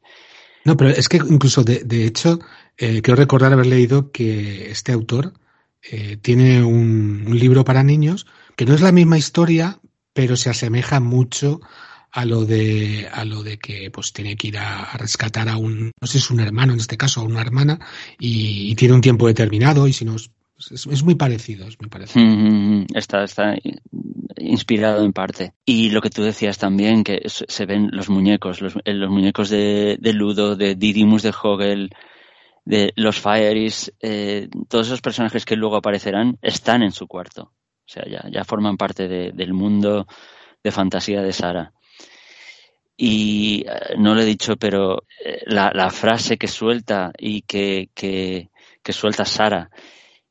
[0.66, 2.40] No, pero es que incluso de, de hecho,
[2.78, 5.34] eh, quiero recordar haber leído que este autor
[5.82, 9.80] eh, tiene un, un, libro para niños que no es la misma historia,
[10.16, 11.60] pero se asemeja mucho
[12.10, 15.92] a lo de a lo de que pues tiene que ir a, rescatar a un
[16.00, 17.78] no sé si es un hermano en este caso a una hermana
[18.18, 22.26] y, tiene un tiempo determinado y si no es, muy parecido es muy parecido.
[22.26, 22.98] Mm -hmm.
[22.98, 23.56] está está
[24.38, 25.54] inspirado en parte.
[25.66, 29.98] Y lo que tú decías también que se ven los muñecos los, los muñecos de,
[30.00, 31.90] de, Ludo de Didymus de Hogel
[32.64, 37.52] de los Fairies eh, todos esos personajes que luego aparecerán están en su cuarto
[37.86, 40.08] o sea ya, ya forman parte de, del mundo
[40.64, 41.74] de fantasía de Sara
[42.98, 48.50] y uh, no lo he dicho, pero eh, la, frase que suelta y que, que,
[48.92, 49.70] suelta Sara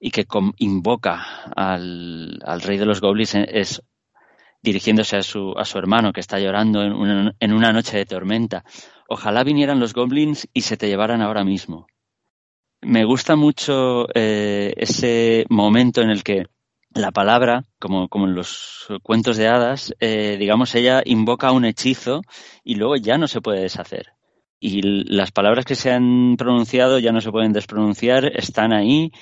[0.00, 0.26] y que
[0.58, 3.82] invoca al, al, rey de los goblins es
[4.62, 8.06] dirigiéndose a su, a su hermano que está llorando en una, en una noche de
[8.06, 8.64] tormenta.
[9.08, 11.86] Ojalá vinieran los goblins y se te llevaran ahora mismo.
[12.80, 16.46] Me gusta mucho eh, ese momento en el que
[16.94, 22.22] la palabra, como, como en los cuentos de hadas, eh, digamos, ella invoca un hechizo
[22.62, 24.12] y luego ya no se puede deshacer.
[24.60, 29.12] Y las palabras que se han pronunciado ya no se pueden despronunciar, están ahí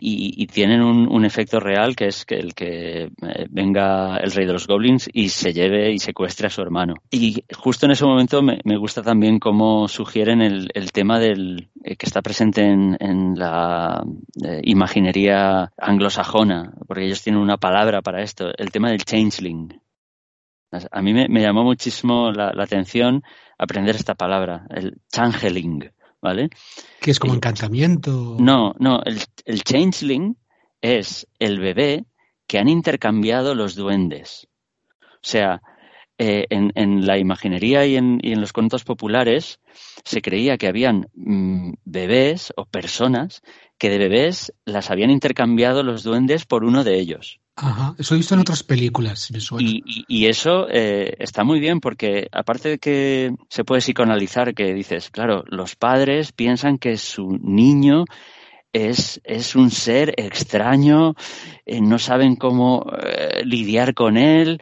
[0.00, 4.32] y, y tienen un, un, efecto real que es que el que eh, venga el
[4.32, 6.94] rey de los goblins y se lleve y secuestre a su hermano.
[7.10, 12.06] Y justo en ese momento me, gusta también cómo sugieren el, tema del eh, que
[12.06, 14.02] está presente en, en la
[14.42, 19.80] eh, imaginería anglosajona, porque ellos tienen una palabra para esto, el tema del changeling.
[20.90, 23.22] A mí me, llamó muchísimo la atención
[23.58, 26.50] aprender esta palabra, el changeling ¿vale?
[27.00, 28.36] Que es como encantamiento.
[28.38, 30.36] No, no, el, el changeling
[30.80, 32.04] es el bebé
[32.46, 34.48] que han intercambiado los duendes.
[35.02, 35.60] O sea,
[36.22, 39.58] eh, en, en, la imaginería y en, y en, los cuentos populares
[40.04, 43.40] se creía que habían mmm, bebés o personas
[43.78, 47.40] que de bebés las habían intercambiado los duendes por uno de ellos.
[47.62, 49.30] Ajá, eso he visto en otras películas.
[49.58, 54.54] Y, y, y, eso eh, está muy bien porque aparte de que se puede psicoanalizar,
[54.54, 58.06] que dices, claro, los padres piensan que su niño
[58.72, 61.14] es, es un ser extraño,
[61.66, 64.58] eh, no saben cómo eh, lidiar con él.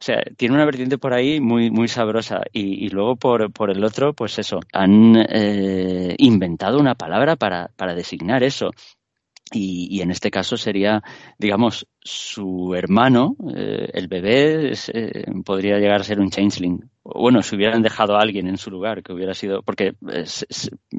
[0.00, 2.40] O sea, tiene una vertiente por ahí muy, muy sabrosa.
[2.52, 5.16] Y, y luego por, por el otro, pues eso, han
[6.18, 8.70] inventado una palabra para, para designar eso.
[9.52, 11.02] Y, y, en este caso sería,
[11.38, 16.90] digamos, su hermano, eh, el bebé, eh, podría llegar a ser un changeling.
[17.14, 19.62] Bueno, si hubieran dejado a alguien en su lugar, que hubiera sido.
[19.62, 20.46] Porque eh, se,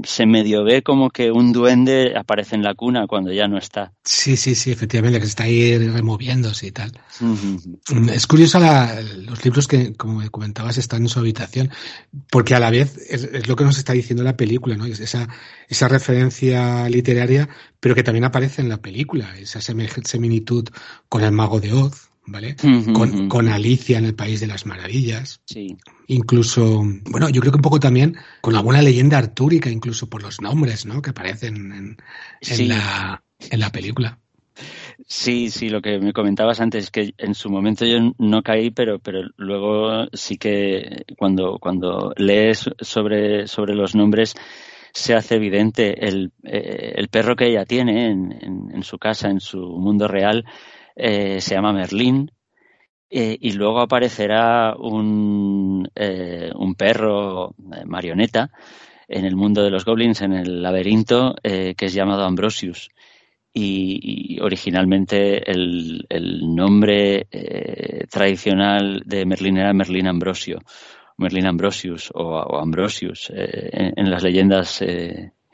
[0.04, 3.94] se, medio ve como que un duende aparece en la cuna cuando ya no está.
[4.04, 6.92] Sí, sí, sí, efectivamente, que se está ahí removiéndose y tal.
[7.22, 8.12] Uh -huh.
[8.12, 11.70] Es curioso la, los libros que, como me comentabas, están en su habitación,
[12.32, 14.86] porque a la vez es, es lo que nos está diciendo la película, ¿no?
[14.86, 15.28] Esa,
[15.68, 20.68] esa referencia literaria, pero que también aparece en la película, esa similitud
[21.08, 22.56] con el mago de Oz, ¿vale?
[22.94, 25.42] Con, con, Alicia en el País de las Maravillas.
[25.46, 25.78] Sí.
[26.08, 30.42] Incluso, bueno, yo creo que un poco también con alguna leyenda artúrica, incluso por los
[30.42, 31.02] nombres, ¿no?
[31.02, 31.98] Que aparecen en, en,
[32.42, 32.66] sí.
[32.66, 34.20] la, en la película.
[35.08, 38.70] Sí, sí, lo que me comentabas antes es que en su momento yo no caí,
[38.70, 44.36] pero, pero luego sí que cuando, cuando lees sobre, sobre los nombres
[44.94, 49.30] se hace evidente el, eh, el perro que ella tiene en, en, en, su casa,
[49.30, 50.46] en su mundo real,
[51.00, 52.32] eh, se llama Merlín,
[53.10, 58.52] eh, y luego aparecerá un, eh, un perro marioneta
[59.08, 62.90] en el mundo de los goblins, en el laberinto, que es llamado Ambrosius.
[63.52, 67.28] Y, originalmente el, el nombre
[68.10, 70.60] tradicional de Merlín era Merlín Ambrosio,
[71.18, 74.84] Merlín Ambrosius o, Ambrosius en, las leyendas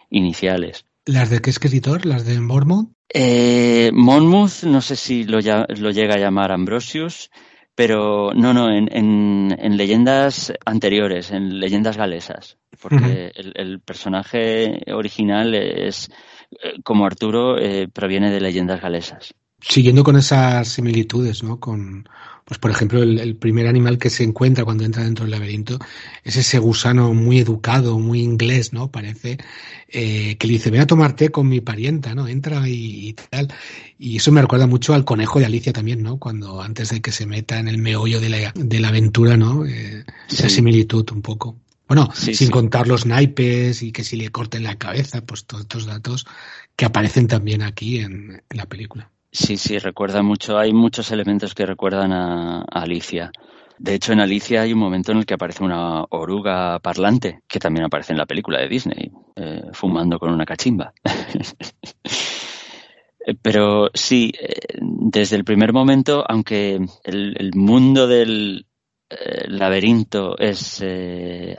[0.09, 0.85] iniciales.
[1.05, 2.05] ¿Las de qué escritor?
[2.05, 2.89] ¿Las de Mormont?
[3.13, 7.29] Eh, Monmouth, no sé si lo, lo, llega a llamar Ambrosius,
[7.75, 13.31] pero no, no, en, en, en leyendas anteriores, en leyendas galesas, porque uh -huh.
[13.35, 16.09] el, el, personaje original es,
[16.51, 19.33] eh, como Arturo, eh, proviene de leyendas galesas.
[19.61, 21.59] Siguiendo con esas similitudes, ¿no?
[21.59, 22.07] Con,
[22.45, 25.79] pues por ejemplo, el, el, primer animal que se encuentra cuando entra dentro del laberinto
[26.23, 28.91] es ese gusano muy educado, muy inglés, ¿no?
[28.91, 29.39] Parece
[29.87, 32.27] eh, que le dice, ven a tomar té con mi parienta, ¿no?
[32.27, 33.51] Entra y, y, tal.
[33.97, 36.17] Y eso me recuerda mucho al conejo de Alicia también, ¿no?
[36.17, 39.65] Cuando antes de que se meta en el meollo de la, de la aventura, ¿no?
[39.65, 41.57] Eh, esa similitud un poco.
[41.87, 42.53] Bueno, sí, sin sí.
[42.53, 46.27] contar los naipes y que si le corten la cabeza, pues todos estos datos
[46.75, 49.09] que aparecen también aquí en, en la película.
[49.35, 50.57] Sí, sí, recuerda mucho.
[50.57, 53.33] Hay muchos elementos que recuerdan a, Alicia.
[53.77, 57.59] De hecho, en Alicia hay un momento en el que aparece una oruga parlante, que
[57.59, 60.93] también aparece en la película de Disney, eh, fumando con una cachimba.
[63.41, 68.67] Pero sí, eh, desde el primer momento, aunque el, mundo del
[69.09, 70.81] eh, laberinto es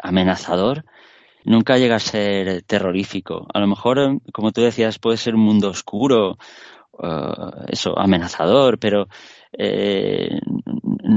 [0.02, 0.86] amenazador,
[1.44, 3.46] nunca llega a ser terrorífico.
[3.52, 6.38] A lo mejor, como tú decías, puede ser un mundo oscuro,
[7.68, 9.08] eso, amenazador, pero
[9.52, 10.38] eh,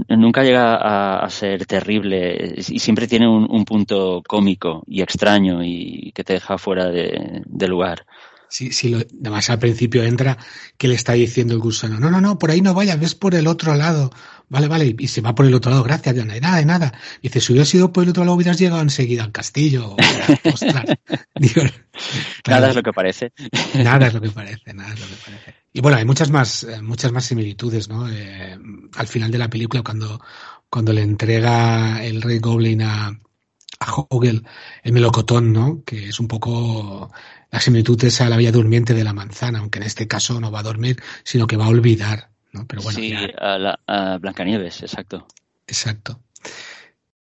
[0.10, 6.24] nunca llega a, ser terrible y siempre tiene un, punto cómico y extraño y que
[6.24, 8.06] te deja fuera de, lugar.
[8.48, 10.38] Sí, sí, además al principio entra
[10.78, 13.36] que le está diciendo el gusano, no, no, no, por ahí no vayas, ves por
[13.36, 14.10] el otro lado.
[14.50, 16.94] Vale, vale, y se va por el otro lado, gracias, no hay nada, de nada.
[17.22, 19.96] dice, si hubieras ido por el otro lado hubieras llegado enseguida al castillo.
[20.44, 20.86] Ostras.
[22.48, 23.32] nada es lo que parece.
[23.76, 25.56] Nada es lo que parece, nada es lo que parece.
[25.72, 28.10] Y bueno, hay muchas más, eh, muchas más similitudes, ¿no?
[28.10, 28.58] Eh,
[28.96, 30.20] al final de la película, cuando,
[30.68, 33.08] cuando le entrega el Rey Goblin a,
[33.80, 34.46] a Hogel
[34.84, 35.84] el melocotón, ¿no?
[35.86, 37.12] Que es un poco
[37.52, 40.60] la similitud esa la vía durmiente de la manzana, aunque en este caso no va
[40.60, 42.66] a dormir, sino que va a olvidar, ¿no?
[42.68, 45.28] Pero bueno, sí, a, la, a Blancanieves, exacto.
[45.68, 46.20] Exacto.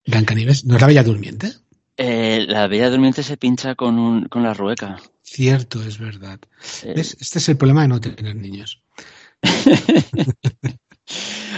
[0.06, 1.52] Blancanieves, ¿no es la bella durmiente?
[1.96, 4.98] Eh, la bella durmiente se pincha con, un, con la rueca.
[5.22, 6.38] Cierto, es verdad.
[6.84, 6.94] Eh.
[6.96, 8.82] Este es el problema de no tener niños.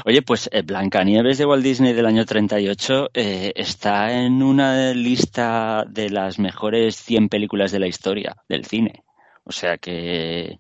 [0.05, 5.85] Oye, pues eh, Blancanieves de Walt Disney del año 38 eh, está en una lista
[5.89, 9.03] de las mejores 100 películas de la historia del cine.
[9.45, 10.59] O sea que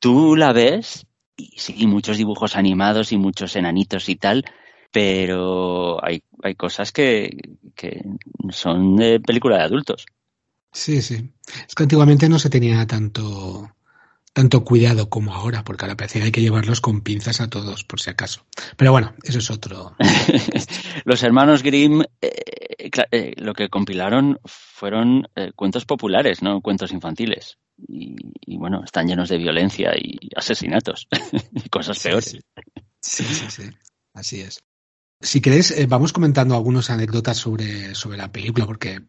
[0.00, 1.06] tú la ves
[1.36, 4.44] y sí, muchos dibujos animados y muchos enanitos y tal,
[4.92, 7.36] pero hay, hay cosas que,
[7.74, 8.02] que
[8.50, 10.06] son de película de adultos.
[10.72, 11.30] Sí, sí.
[11.68, 13.70] Es que antiguamente no se tenía tanto
[14.34, 17.84] tanto cuidado como ahora, porque ahora parece que hay que llevarlos con pinzas a todos,
[17.84, 18.44] por si acaso.
[18.76, 19.94] Pero bueno, eso es otro.
[21.04, 27.58] Los hermanos Grimm eh, eh, lo que compilaron fueron eh, cuentos populares, no cuentos infantiles.
[27.88, 31.06] Y, bueno, están llenos de violencia y asesinatos
[31.52, 32.36] y cosas peores.
[33.00, 33.70] Sí, sí, sí,
[34.14, 34.64] así es.
[35.20, 39.00] Si queréis, vamos comentando algunas anécdotas sobre, sobre la película, porque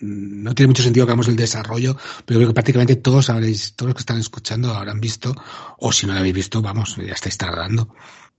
[0.00, 3.88] no tiene mucho sentido que hagamos el desarrollo, pero creo que prácticamente todos habréis, todos
[3.88, 5.34] los que están escuchando habrán visto,
[5.78, 7.94] o si no lo habéis visto, vamos, ya estáis tardando.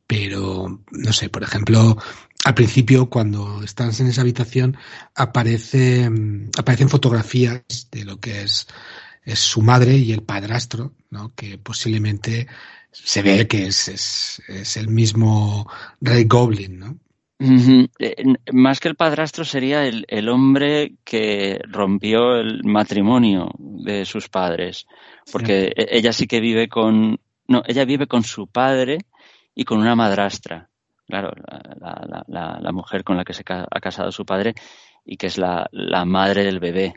[0.06, 1.98] Pero, no sé, por ejemplo,
[2.44, 4.78] al principio, cuando estás en esa habitación,
[5.16, 6.10] aparece,
[6.58, 8.68] aparecen fotografías de lo que es,
[9.24, 11.34] es su madre y el padrastro, ¿no?
[11.36, 12.48] que posiblemente
[12.92, 15.70] se ve que es, es, es el mismo
[16.02, 17.00] Rey Goblin, ¿no?
[18.00, 18.24] Eh,
[18.54, 24.88] más que el padrastro sería el, el, hombre que rompió el matrimonio de sus padres,
[25.32, 29.00] porque e, ella sí que vive con, no, ella vive con su padre
[29.54, 30.70] y con una madrastra,
[31.06, 31.34] claro,
[31.80, 34.54] la, la, la, mujer con la que se ha casado su padre
[35.06, 35.68] y que es la,
[36.06, 36.94] madre del bebé.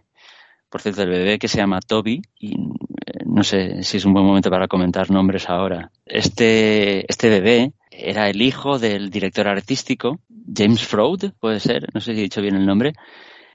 [0.68, 4.12] Por cierto, el bebé que se llama Toby, y eh, no sé si es un
[4.12, 5.90] buen momento para comentar nombres ahora.
[6.04, 10.20] Este, este bebé era el hijo del director artístico,
[10.54, 12.92] James Fraud, puede ser, no sé si he dicho bien el nombre.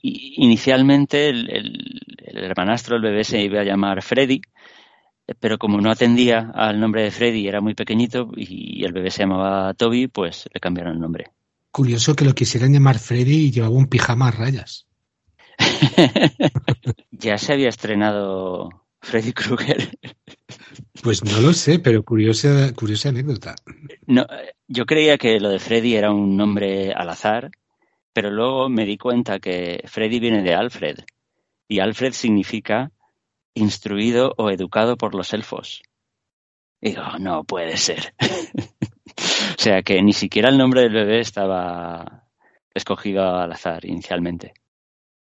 [0.01, 4.41] Y inicialmente el, el, hermanastro del bebé se iba a llamar Freddy,
[5.39, 9.23] pero como no atendía al nombre de Freddy, era muy pequeñito y el bebé se
[9.23, 11.31] llamaba Toby, pues le cambiaron el nombre.
[11.71, 14.87] Curioso que lo quisieran llamar Freddy y llevaba un pijama a rayas.
[17.11, 19.89] ya se había estrenado Freddy Krueger.
[21.03, 23.55] Pues no lo sé, pero curiosa, curiosa anécdota.
[24.05, 24.25] No,
[24.67, 27.49] yo creía que lo de Freddy era un nombre al azar,
[28.13, 30.99] pero luego me di cuenta que Freddy viene de Alfred,
[31.67, 32.91] y Alfred significa
[33.53, 35.81] instruido o educado por los elfos.
[36.81, 38.13] digo, no puede ser.
[39.57, 42.27] o sea que ni siquiera el nombre del bebé estaba
[42.73, 44.53] escogido al azar inicialmente.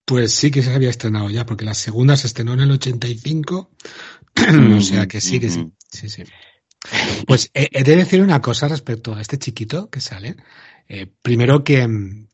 [0.06, 3.70] Pues sí que se había estrenado ya, porque la segunda se estrenó en el 85,
[4.76, 5.72] o sea que sí que sí.
[5.90, 6.22] sí, sí.
[7.26, 10.36] Pues he, de decir una cosa respecto a este chiquito que sale.
[10.88, 12.25] Eh, primero que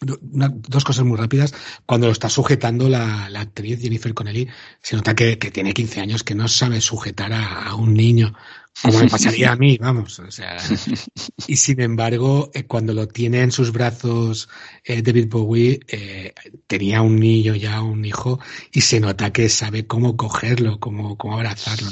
[0.00, 1.54] dos cosas muy rápidas.
[1.86, 4.48] Cuando lo está sujetando la, actriz Jennifer Connelly,
[4.82, 8.34] se nota que, tiene 15 años, que no sabe sujetar a un niño
[8.82, 10.18] como me pasaría a mí, vamos.
[10.18, 10.56] O sea,
[11.46, 14.48] y sin embargo, eh, cuando lo tiene en sus brazos
[14.84, 16.34] eh, David Bowie, eh,
[16.66, 18.40] tenía un niño ya, un hijo,
[18.72, 21.88] y se nota que sabe cómo cogerlo, cómo, cómo abrazarlo.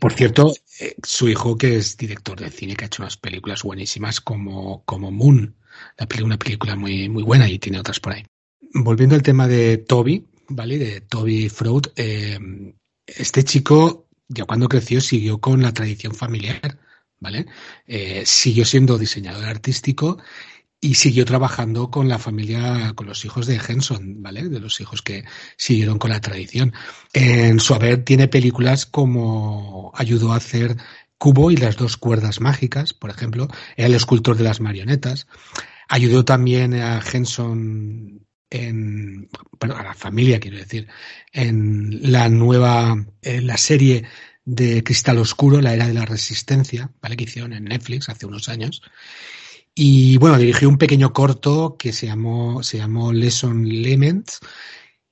[0.00, 0.54] Por cierto,
[1.02, 5.10] su hijo, que es director de cine, que ha hecho unas películas buenísimas como, como
[5.10, 5.56] Moon,
[6.24, 8.24] una película muy, muy buena y tiene otras por ahí.
[8.74, 10.78] Volviendo al tema de Toby, ¿vale?
[10.78, 11.86] De Toby Fraud,
[13.06, 16.78] este chico ya cuando creció siguió con la tradición familiar,
[17.20, 17.46] ¿vale?
[17.86, 20.18] Eh, siguió siendo diseñador artístico
[20.80, 24.48] y siguió trabajando con la familia, con los hijos de Henson, ¿vale?
[24.48, 25.24] De los hijos que
[25.56, 26.72] siguieron con la tradición.
[27.12, 30.76] En su haber tiene películas como ayudó a hacer
[31.18, 35.28] Cubo y las dos cuerdas mágicas, por ejemplo, era el escultor de las marionetas.
[35.94, 39.28] Ayudó también a Henson en,
[39.60, 40.88] bueno, a la familia, quiero decir,
[41.34, 44.04] en la nueva, en la serie
[44.42, 47.14] de Cristal Oscuro, la era de la resistencia, ¿vale?
[47.14, 48.80] Que hicieron en Netflix hace unos años.
[49.74, 54.40] Y bueno, dirigió un pequeño corto que se llamó, se llamó Lesson Laments,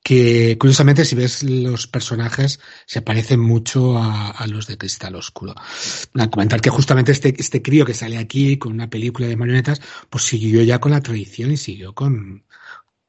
[0.02, 5.54] que curiosamente si ves los personajes se parecen mucho a, los de Cristal Oscuro.
[6.18, 9.80] A comentar que justamente este, este crío que sale aquí con una película de marionetas,
[10.08, 12.44] pues siguió ya con la tradición y siguió con,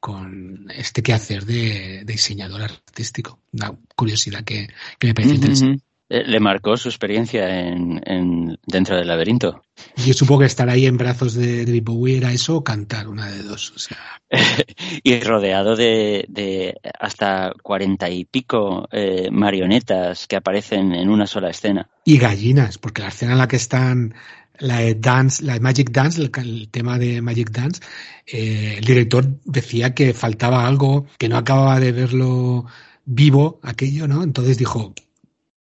[0.00, 3.40] con este quehacer de, de diseñador artístico.
[3.52, 4.68] Una curiosidad que,
[4.98, 5.82] que me parece interesante.
[6.12, 9.62] Eh, le marcó su experiencia en, dentro del laberinto.
[9.96, 13.30] Yo supongo que estar ahí en brazos de David Bowie era eso o cantar, una
[13.30, 13.88] de dos.
[15.02, 21.88] y rodeado de, hasta cuarenta y pico eh, marionetas que aparecen en una sola escena.
[22.04, 24.14] Y gallinas, porque la escena en la que están
[24.58, 27.80] la dance, la Magic Dance, el, tema de Magic Dance,
[28.26, 32.66] eh, el director decía que faltaba algo, que no acababa de verlo
[33.06, 34.22] vivo aquello, ¿no?
[34.22, 34.94] Entonces dijo,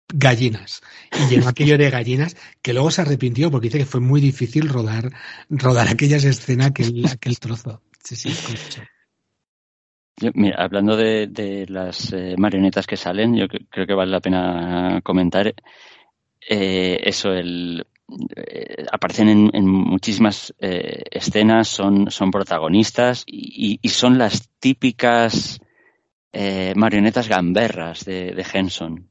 [0.08, 0.82] gallinas.
[1.12, 4.68] Y llenó aquello de gallinas que luego se arrepintió porque dice que fue muy difícil
[4.68, 5.12] rodar,
[5.48, 7.82] rodar aquellas escenas, aquel, aquel trozo.
[8.02, 8.30] Sí, sí,
[10.34, 15.54] mira, hablando de, las eh, marionetas que salen, yo creo que vale la pena comentar
[16.48, 17.84] eh, eso, el,
[18.36, 25.60] eh, aparecen en, muchísimas escenas, son, son protagonistas y, son las típicas
[26.76, 29.08] marionetas gamberras de, de Henson.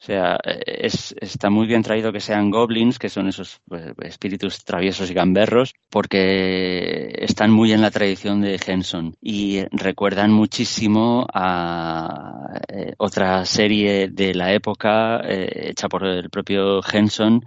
[0.00, 4.64] O sea, es, está muy bien traído que sean goblins, que son esos pues, espíritus
[4.64, 12.48] traviesos y gamberros, porque están muy en la tradición de Henson y recuerdan muchísimo a
[12.68, 17.44] eh, otra serie de la época eh, hecha por el propio Henson,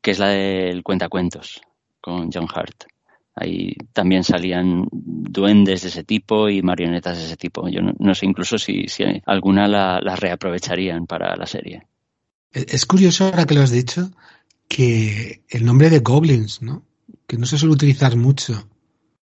[0.00, 1.60] que es la del Cuentacuentos,
[2.00, 2.84] con John Hart.
[3.34, 7.68] Ahí también salían duendes de ese tipo y marionetas de ese tipo.
[7.68, 8.86] Yo no, sé incluso si,
[9.24, 11.86] alguna la, reaprovecharían para la serie.
[12.52, 14.10] Es curioso ahora que lo has dicho
[14.68, 16.84] que el nombre de Goblins, ¿no?
[17.26, 18.68] Que no se suele utilizar mucho.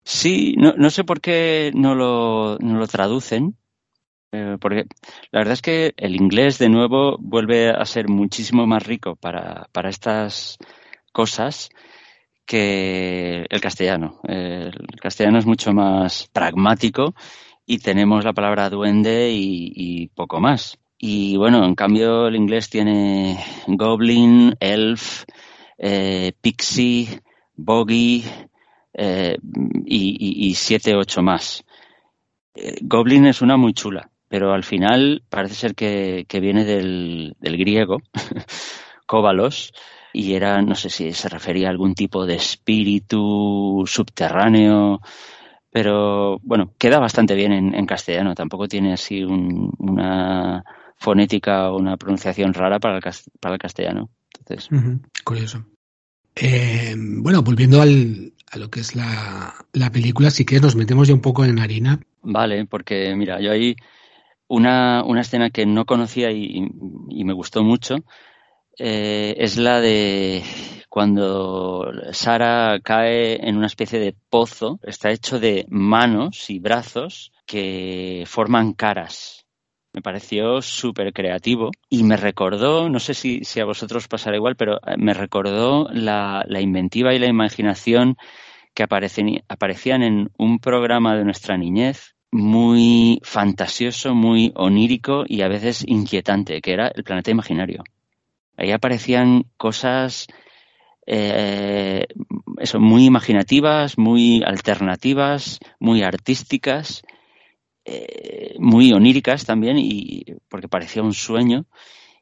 [0.04, 3.56] Sí, no, no sé por qué no lo, no lo traducen,
[4.32, 4.86] eh, porque
[5.30, 9.68] la verdad es que el inglés de nuevo vuelve a ser muchísimo más rico para,
[9.72, 10.58] para estas
[11.12, 11.68] cosas
[12.52, 14.20] que el castellano.
[14.24, 17.14] El castellano es mucho más pragmático
[17.64, 20.78] y tenemos la palabra duende y, poco más.
[20.98, 25.24] Y bueno, en cambio el inglés tiene goblin, elf,
[25.78, 27.22] eh, pixie,
[27.56, 28.22] bogey
[28.92, 29.38] eh,
[29.86, 31.64] y, siete, ocho más.
[32.54, 37.56] Eh, goblin es una muy chula, pero al final parece ser que, viene del, del
[37.56, 38.02] griego,
[39.06, 39.72] kóbalos,
[40.12, 45.00] y era, no sé si se refería a algún tipo de espíritu subterráneo,
[45.70, 50.64] pero bueno, queda bastante bien en, castellano, tampoco tiene así una
[50.98, 53.02] fonética o una pronunciación rara para el,
[53.40, 54.10] para el castellano.
[54.38, 54.68] Entonces.
[55.24, 55.64] Curioso.
[56.34, 61.08] Eh, bueno, volviendo al, a lo que es la, la película, si que nos metemos
[61.08, 62.00] ya un poco en harina.
[62.22, 63.76] Vale, porque mira, yo hay
[64.48, 66.68] una, una escena que no conocía y,
[67.08, 67.96] y me gustó mucho,
[68.78, 70.42] eh, es la de
[70.88, 74.78] cuando Sara cae en una especie de pozo.
[74.82, 79.46] Está hecho de manos y brazos que forman caras.
[79.94, 84.76] Me pareció súper creativo y me recordó, no sé si, a vosotros pasará igual, pero
[84.86, 88.16] eh, me recordó la, inventiva y la imaginación
[88.74, 95.84] que aparecían en un programa de nuestra niñez muy fantasioso, muy onírico y a veces
[95.86, 97.84] inquietante, que era el planeta imaginario.
[98.56, 100.26] Ahí aparecían cosas
[101.06, 102.06] eh,
[102.58, 107.02] eso, muy imaginativas, muy alternativas, muy artísticas,
[107.84, 111.66] eh, muy oníricas también, y porque parecía un sueño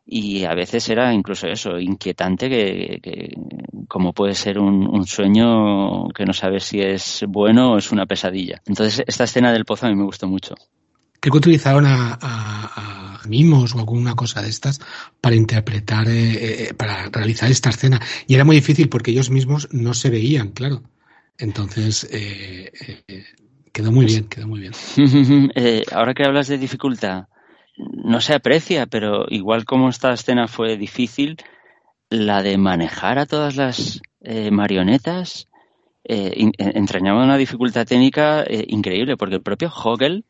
[0.07, 3.35] y a veces era incluso eso, inquietante, que,
[3.87, 8.61] como puede ser un, sueño que no sabes si es bueno o es una pesadilla.
[8.67, 10.55] Entonces, esta escena del pozo a mí me gustó mucho.
[11.21, 14.81] Creo que utilizaron a mimos o alguna cosa de estas
[15.21, 18.01] para interpretar, eh, eh, para realizar esta escena.
[18.27, 20.83] Y era muy difícil porque ellos mismos no se veían, claro.
[21.39, 22.71] Entonces, eh,
[23.73, 24.73] quedó muy bien, quedó muy bien.
[25.93, 27.29] ahora que hablas de dificultad,
[27.77, 31.37] no se aprecia, pero igual como esta escena fue difícil,
[32.11, 35.49] la de manejar a todas las eh, marionetas
[36.05, 40.25] eh, eh, entrañaba una dificultad técnica eh, increíble, porque el propio Hogel,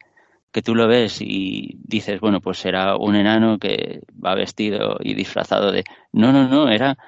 [0.53, 5.15] que tú lo ves y dices, bueno, pues será un enano que va vestido y
[5.15, 5.85] disfrazado de...
[6.13, 6.99] No, no, no, era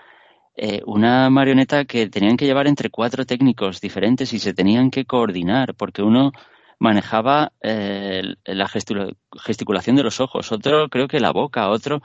[0.57, 5.05] eh, una marioneta que tenían que llevar entre cuatro técnicos diferentes y se tenían que
[5.07, 6.32] coordinar, porque uno
[6.78, 12.03] manejaba eh, la gesticu- gesticulación de los ojos, otro creo que la boca, otro...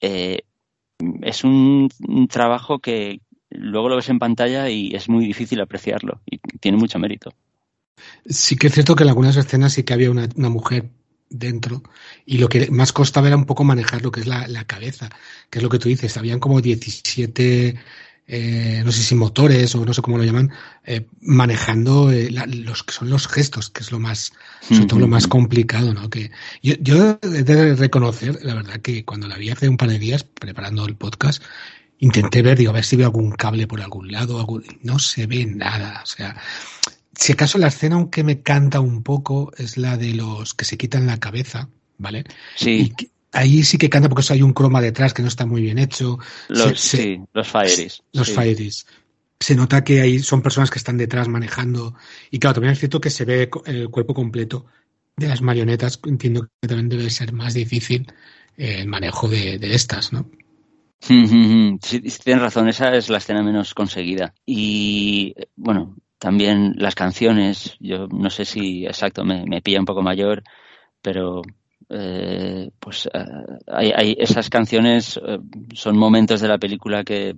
[0.00, 0.42] eh,
[1.22, 1.88] es un
[2.30, 3.20] trabajo que
[3.50, 7.32] luego lo ves en pantalla y es muy difícil apreciarlo y tiene mucho mérito.
[8.28, 10.90] Sí que es cierto que en algunas escenas sí que había una, una mujer
[11.30, 11.82] dentro
[12.26, 15.10] y lo que más costaba era un poco manejar lo que es la, la cabeza,
[15.50, 17.76] que es lo que tú dices, habían como 17,
[18.26, 20.50] eh, no sé si motores o no sé cómo lo llaman,
[20.84, 24.32] eh, manejando eh, la- los que son los gestos, que es lo más,
[24.62, 26.08] sobre todo lo más complicado, ¿no?
[26.08, 26.30] Que
[26.62, 29.98] yo, yo he de reconocer, la verdad, que cuando la vi hace un par de
[29.98, 31.42] días preparando el podcast,
[31.98, 35.26] intenté ver, digo, a ver si veo algún cable por algún lado, algún- no se
[35.26, 36.36] ve nada, o sea,
[37.18, 40.76] si acaso la escena, aunque me canta un poco, es la de los que se
[40.76, 42.24] quitan la cabeza, ¿vale?
[42.60, 45.28] Y Sí, que- ahí sí que canta porque eso hay un croma detrás que no
[45.28, 46.18] está muy bien hecho.
[46.48, 48.02] los, se- se- sí, los Fieries.
[48.12, 48.32] los sí.
[48.34, 48.86] Fairies.
[49.40, 51.94] Se nota que ahí son personas que están detrás manejando.
[52.30, 54.66] Y claro, también es cierto que se ve el cuerpo completo
[55.16, 56.00] de las marionetas.
[56.06, 58.06] Entiendo que también debe ser más difícil
[58.56, 60.30] el manejo de, de estas, ¿no?
[61.00, 61.26] Sí,
[61.82, 64.32] sí, tienes razón, esa es la escena menos conseguida.
[64.46, 70.00] Y eh, bueno, también las canciones, yo no sé si exacto, me, pilla un poco
[70.00, 70.42] mayor,
[71.02, 71.42] pero
[71.90, 73.26] eh, pues eh,
[73.66, 75.38] hay, hay esas canciones eh,
[75.74, 77.36] son momentos de la película que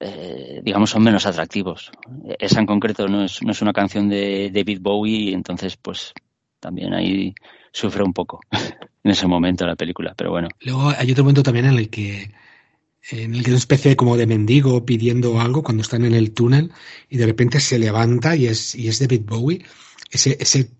[0.00, 1.92] eh, digamos son menos atractivos.
[2.36, 6.12] Esa en concreto no es, no es una canción de David Bowie, entonces pues
[6.58, 7.32] también ahí
[7.70, 8.40] sufre un poco
[9.04, 10.48] en ese momento la película, pero bueno.
[10.62, 12.32] Luego hay otro momento también en el que
[13.10, 16.32] en el que es una especie como de mendigo pidiendo algo cuando están en el
[16.32, 16.70] túnel
[17.08, 19.64] y de repente se levanta y es, y es David Bowie.
[20.10, 20.70] Ese, ese,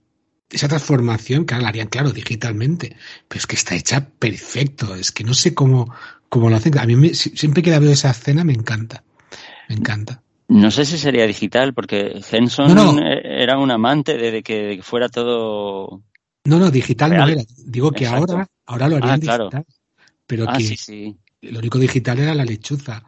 [0.51, 2.97] esa transformación, claro, la harían claro digitalmente,
[3.29, 4.95] pero es que está hecha perfecto.
[4.95, 5.93] Es que no sé cómo,
[6.29, 6.79] cómo lo hacen.
[6.79, 9.03] A mí me- si- siempre que la veo esa escena me encanta.
[9.69, 10.23] Me encanta.
[10.49, 13.01] No sé si sería digital, porque Henson No, no.
[13.09, 16.03] era un amante de, de que, de que fuera todo.
[16.45, 17.23] No, no, digital Real.
[17.27, 17.43] no era.
[17.67, 18.33] Digo que Exacto.
[18.33, 19.45] ahora, ahora lo harían Ah, claro.
[19.45, 19.65] digital.
[20.27, 21.17] Pero Ah, que sí, sí.
[21.43, 23.05] Lo único digital era la lechuza.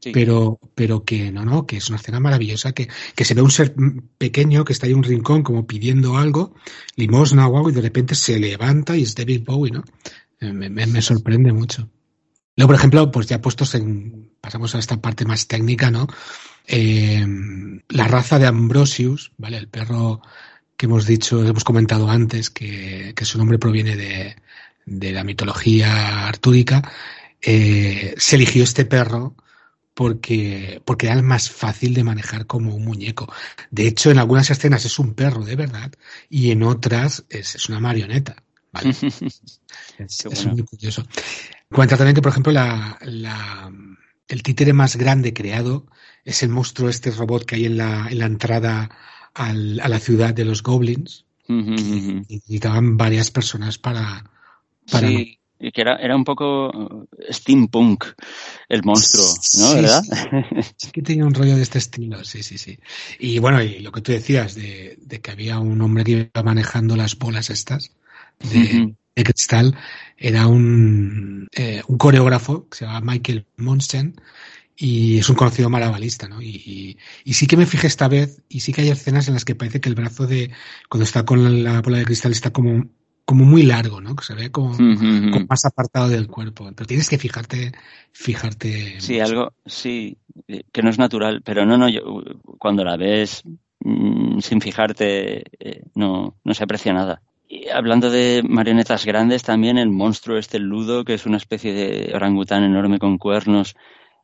[0.00, 0.10] sí.
[0.12, 3.50] pero pero que no no que es una escena maravillosa que, que se ve un
[3.50, 3.74] ser
[4.18, 6.54] pequeño que está ahí en un rincón como pidiendo algo
[6.96, 9.84] limosna o algo y de repente se levanta y es David Bowie no
[10.40, 11.88] Eh, me, me- me sorprende mucho
[12.56, 16.06] luego por ejemplo pues ya puestos en pasamos a esta parte más técnica no
[16.66, 17.26] Eh,
[17.88, 20.20] la raza de Ambrosius vale el perro
[20.76, 24.36] que hemos dicho hemos comentado antes que, que su nombre proviene de,
[24.86, 26.82] de la mitología artúrica
[27.42, 29.36] eh, se eligió este perro
[29.94, 33.32] porque, porque era el más fácil de manejar como un muñeco.
[33.70, 35.92] De hecho, en algunas escenas es un perro de verdad
[36.30, 38.42] y en otras es, es una marioneta.
[38.72, 38.90] ¿vale?
[39.98, 41.06] Es, muy curioso.
[41.68, 43.70] Cuenta también que, por ejemplo, la, la-
[44.28, 45.86] el títere más grande creado
[46.24, 48.90] es el monstruo, este robot que hay en la, en la entrada
[49.34, 51.26] al- a la ciudad de los goblins.
[52.28, 54.30] Y necesitaban varias personas para,
[54.90, 58.04] para Sí, y que era, era un poco steampunk
[58.68, 59.68] el monstruo, ¿no?
[59.68, 60.02] Sí, ¿Verdad?
[60.76, 62.78] Sí que tenía un rollo de este estilo, sí, sí, sí.
[63.20, 66.42] Y bueno, y lo que tú decías de, de que había un hombre que iba
[66.42, 67.92] manejando las bolas estas
[68.40, 69.78] de, cristal,
[70.16, 74.20] era un, eh, un coreógrafo que se llama Michael Monsen
[74.74, 76.42] y es un conocido marabalista, ¿no?
[76.42, 79.34] Y, y, y sí que me fijé esta vez y sí que hay escenas en
[79.34, 80.50] las que parece que el brazo de,
[80.88, 82.86] cuando está con la bola de cristal está como,
[83.32, 84.14] como muy largo, ¿no?
[84.14, 84.76] Que se ve como,
[85.48, 86.70] más apartado del cuerpo.
[86.76, 87.72] Pero tienes que fijarte,
[88.12, 89.00] fijarte.
[89.00, 89.24] Sí, mucho.
[89.24, 90.18] algo, sí,
[90.48, 92.02] eh, que no es natural, pero no, no, yo,
[92.58, 93.42] cuando la ves
[93.80, 97.22] mm, sin fijarte, eh, no, no se aprecia nada.
[97.48, 102.14] Y hablando de marionetas grandes, también el monstruo este ludo, que es una especie de
[102.14, 103.76] orangután enorme con cuernos,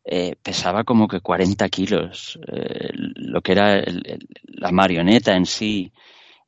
[0.04, 5.46] eh, pesaba como que 40 kilos, eh, lo que era el- el- la marioneta en
[5.46, 5.92] sí,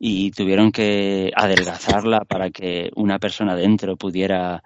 [0.01, 4.65] y tuvieron que adelgazarla para que una persona dentro pudiera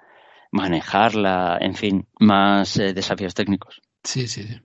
[0.53, 3.83] manejarla, en fin, más eh, desafíos técnicos.
[4.05, 4.61] Sí, sí, sí.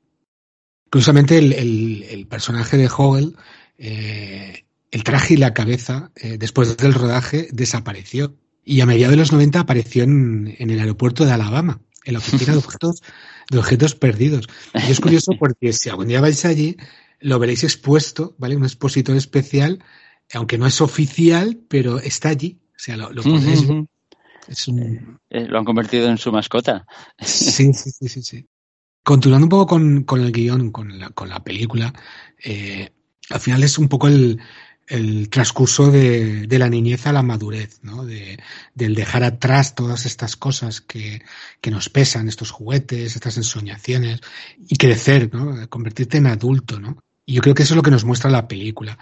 [0.91, 3.35] Curiosamente, el, el- personaje de Hogel,
[3.77, 8.35] eh, el traje y la cabeza, eh, después del rodaje, desapareció.
[8.65, 12.19] Y a mediados de los 90 apareció en, en el aeropuerto de Alabama, en la
[12.19, 13.01] oficina de objetos,
[13.49, 14.47] de objetos perdidos.
[14.87, 16.75] Y es curioso porque si algún día vais allí,
[17.19, 18.55] lo veréis expuesto, ¿vale?
[18.55, 19.83] Un expositor especial,
[20.33, 22.59] aunque no es oficial, pero está allí.
[22.75, 23.21] O sea, lo, lo.
[24.49, 25.19] Es un...
[25.29, 26.87] Eh, Lo han convertido en su mascota.
[27.19, 28.47] Sí, sí, sí, sí, sí.
[29.03, 31.93] Continuando un poco con, con el guion, con la, con la película,
[32.43, 32.89] eh,
[33.29, 34.39] al final es un poco el,
[34.87, 38.05] el transcurso de, de, la niñez a la madurez, ¿no?
[38.05, 38.39] De,
[38.73, 41.21] del dejar atrás todas estas cosas que,
[41.61, 44.21] que, nos pesan, estos juguetes, estas ensoñaciones,
[44.67, 45.69] y crecer, ¿no?
[45.69, 46.97] Convertirte en adulto, ¿no?
[47.25, 48.97] Y yo creo que eso es lo que nos muestra la película.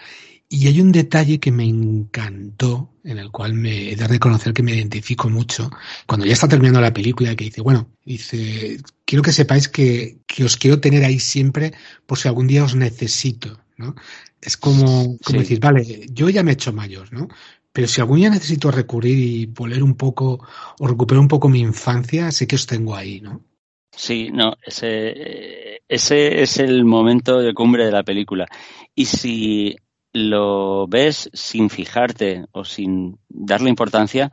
[0.49, 4.63] Y hay un detalle que me encantó, en el cual me he de reconocer que
[4.63, 5.69] me identifico mucho,
[6.05, 10.45] cuando ya está terminando la película, que dice, bueno, dice, quiero que sepáis que, que
[10.45, 11.73] os quiero tener ahí siempre
[12.05, 13.95] por si algún día os necesito, ¿no?
[14.41, 15.37] Es como, como sí.
[15.37, 17.27] decir, vale, yo ya me he hecho mayor, ¿no?
[17.73, 20.39] Pero si algún día necesito recurrir y volver un poco
[20.79, 23.43] o recuperar un poco mi infancia, sé que os tengo ahí, ¿no?
[23.91, 28.47] Sí, no, ese, ese es el momento de cumbre de la película.
[28.95, 29.75] Y si
[30.17, 34.31] lo ves sin fijarte o sin darle importancia,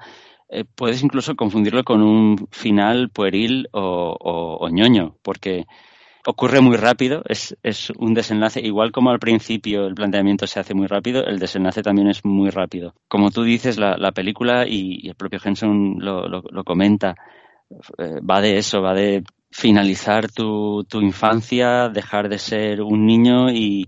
[0.48, 5.64] eh, puedes incluso confundirlo con un final pueril o, ñoño, porque
[6.26, 10.74] ocurre muy rápido, es, es, un desenlace, igual como al principio el planteamiento se hace
[10.74, 12.94] muy rápido, el desenlace también es muy rápido.
[13.08, 17.14] Como tú dices, la, la película, y, el propio Henson lo, lo, lo comenta,
[17.98, 23.50] eh, va de eso, va de finalizar tu, tu, infancia, dejar de ser un niño
[23.50, 23.86] y,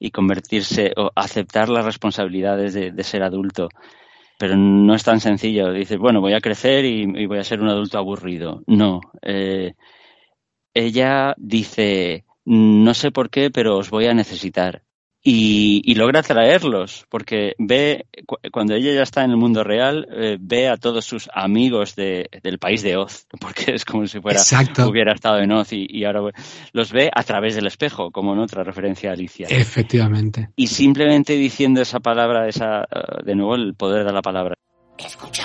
[0.00, 3.68] y convertirse o aceptar las responsabilidades de, ser adulto.
[4.38, 5.70] Pero no es tan sencillo.
[5.72, 8.62] Dices, bueno, voy a crecer y, y voy a ser un adulto aburrido.
[8.66, 9.00] No.
[9.20, 9.74] Eh,
[10.72, 14.82] ella dice, no sé por qué, pero os voy a necesitar.
[15.22, 18.06] Y, y, logra atraerlos, porque ve,
[18.50, 22.30] cuando ella ya está en el mundo real, eh, ve a todos sus amigos de,
[22.42, 24.88] del país de Oz, porque es como si fuera, Exacto.
[24.88, 26.32] hubiera estado en Oz y, y, ahora
[26.72, 29.46] los ve a través del espejo, como en otra referencia a Alicia.
[29.50, 30.48] Efectivamente.
[30.56, 34.54] Y simplemente diciendo esa palabra, esa, uh, de nuevo el poder de la palabra.
[34.96, 35.44] Escuchad,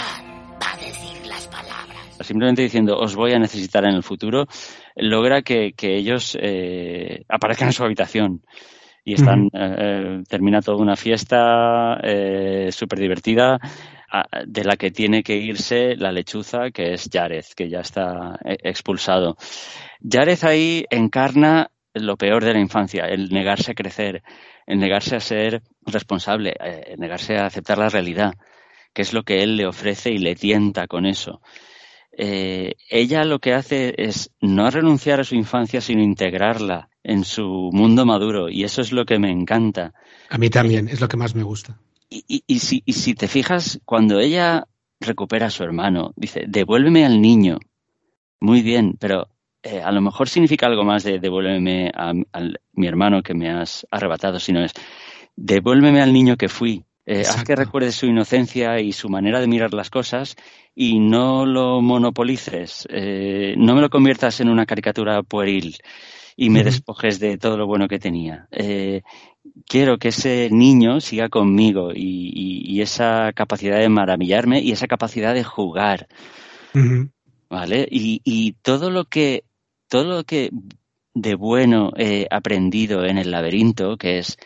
[0.61, 1.99] va a decir las palabras.
[2.21, 4.47] Simplemente diciendo, os voy a necesitar en el futuro,
[4.95, 8.41] logra que, que ellos eh, aparezcan en su habitación
[9.05, 9.75] y están, uh -huh.
[9.77, 13.59] eh, termina toda una fiesta eh, súper divertida
[14.45, 18.57] de la que tiene que irse la lechuza, que es Jareth, que ya está eh,
[18.63, 19.37] expulsado.
[20.01, 24.23] Jareth ahí encarna lo peor de la infancia, el negarse a crecer,
[24.65, 28.33] el negarse a ser responsable, eh, el negarse a aceptar la realidad,
[28.93, 31.41] que es lo que él le ofrece y le tienta con eso.
[32.17, 37.69] Eh, ella lo que hace es no renunciar a su infancia, sino integrarla en su
[37.73, 39.93] mundo maduro y eso es lo que me encanta.
[40.29, 41.77] A mí también, es lo que más me gusta.
[42.09, 44.67] Y, y, y, si, y si, te fijas, cuando ella
[44.99, 47.59] recupera a su hermano, dice, devuélveme al niño.
[48.39, 49.27] Muy bien, pero
[49.61, 52.41] eh, a lo mejor significa algo más de devuélveme a, a,
[52.73, 54.71] mi hermano que me has arrebatado, sino es,
[55.35, 56.85] devuélveme al niño que fui.
[57.05, 60.35] Eh, haz que recuerde su inocencia y su manera de mirar las cosas
[60.73, 65.77] y no lo monopolices, eh, no me lo conviertas en una caricatura pueril
[66.35, 66.65] y me uh -huh.
[66.65, 68.47] despojes de todo lo bueno que tenía.
[68.51, 69.03] Eh,
[69.67, 74.87] quiero que ese niño siga conmigo y, y, y, esa capacidad de maravillarme y esa
[74.87, 76.07] capacidad de jugar.
[76.73, 77.11] Uh -huh.
[77.49, 77.87] ¿Vale?
[77.89, 79.43] Y, y, todo lo que,
[79.87, 80.49] todo lo que
[81.13, 84.37] de bueno he aprendido en el laberinto, que es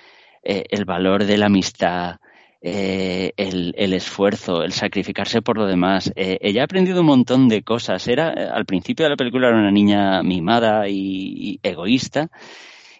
[0.43, 2.18] eh, el valor de la amistad,
[2.62, 6.12] eh, el, esfuerzo, el sacrificarse por lo demás.
[6.16, 8.07] Eh, ella ha aprendido un montón de cosas.
[8.07, 12.30] Era, al principio de la película era una niña mimada y, egoísta,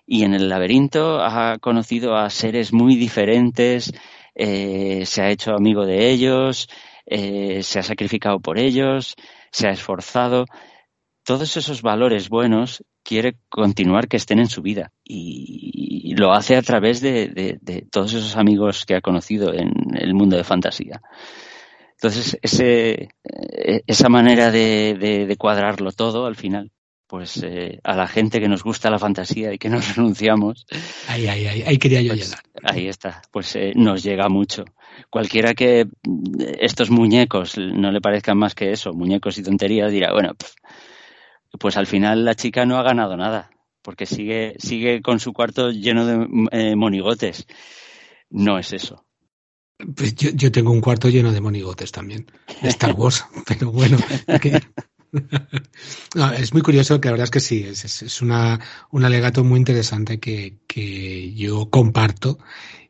[0.06, 3.94] y en el laberinto ha conocido a seres muy diferentes,
[4.36, 6.70] eh, se ha hecho amigo de ellos,
[7.06, 9.16] eh, se ha sacrificado por ellos,
[9.52, 10.46] se ha esforzado.
[11.24, 16.62] Todos esos valores buenos quiere continuar que estén en su vida y, lo hace a
[16.62, 21.00] través de, de, de, todos esos amigos que ha conocido en el mundo de fantasía.
[21.94, 26.72] Entonces, ese, eh, esa manera de, de, cuadrarlo todo al final
[27.08, 30.68] pues eh, a la gente que nos gusta la fantasía y que nos renunciamos.
[31.08, 32.44] Ahí, ahí, ahí, ahí quería yo pues, llegar.
[32.64, 34.64] Ahí está, pues eh, nos llega mucho.
[35.10, 35.88] Cualquiera que
[36.60, 40.34] estos muñecos no le parezcan más que eso, muñecos y tonterías, dirá, bueno,
[41.58, 43.50] pues al final la chica no ha ganado nada,
[43.82, 47.48] porque sigue, sigue con su cuarto lleno de eh, monigotes.
[48.30, 49.06] No es eso.
[49.96, 52.30] Pues yo, yo, tengo un cuarto lleno de monigotes también,
[52.62, 53.98] de Star Wars, pero bueno.
[56.38, 58.60] Es muy curioso que la verdad es que sí, es, es, es una,
[58.92, 62.38] un alegato muy interesante que, que, yo comparto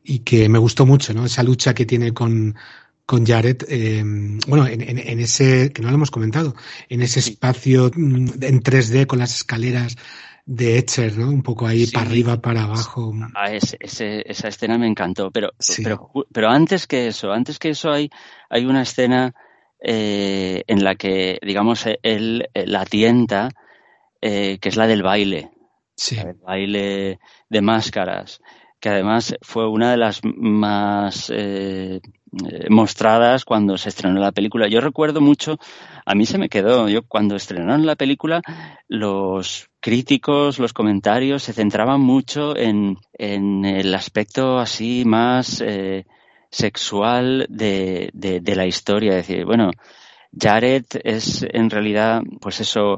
[0.04, 1.26] y que me gustó mucho, ¿no?
[1.26, 2.56] Esa lucha que tiene con,
[3.10, 4.04] con Jared, eh,
[4.48, 6.54] bueno, en, en, en, ese, que no lo hemos comentado,
[6.90, 9.98] en ese espacio mm, en 3D con las escaleras
[10.46, 11.28] de Etcher, ¿no?
[11.28, 11.92] Un poco ahí sí.
[11.92, 13.12] para arriba, para abajo.
[13.34, 15.82] Ah, ese, ese, esa escena me encantó, pero, sí.
[15.82, 18.12] pero, pero antes que eso, antes que eso hay,
[18.48, 19.34] hay una escena
[19.84, 23.50] eh, en la que, digamos, él la tienta
[24.22, 25.50] eh, que es la del baile.
[25.96, 26.16] Sí.
[26.16, 28.40] El baile de máscaras,
[28.80, 32.02] que además fue una de las más eh,
[32.70, 34.68] mostradas cuando se estrenó la película.
[34.68, 35.58] Yo recuerdo mucho,
[36.06, 38.42] a mí se me quedó, yo cuando estrenaron la película,
[38.88, 46.06] los críticos, los comentarios se centraban mucho en, en el aspecto así más eh,
[46.52, 49.18] sexual de, de, de la historia.
[49.18, 49.72] Es decir, bueno,
[50.38, 52.98] Jared es en realidad, pues eso,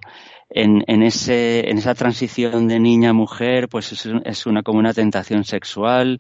[0.50, 4.80] en, en, ese, en esa transición de niña a mujer, pues es, es una como
[4.80, 6.18] una tentación sexual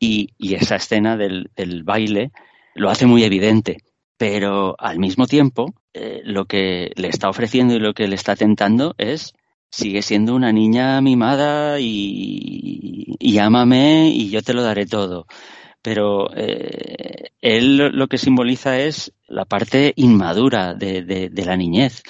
[0.00, 1.50] y, y esa escena del,
[1.84, 2.32] baile
[2.74, 3.78] lo hace muy evidente.
[4.16, 8.34] Pero al mismo tiempo, eh, lo que le está ofreciendo y lo que le está
[8.34, 9.34] tentando es
[9.70, 15.26] sigue siendo una niña mimada y, y ámame y yo te lo daré todo.
[15.82, 22.02] Pero eh, él lo que simboliza es la parte inmadura de, la niñez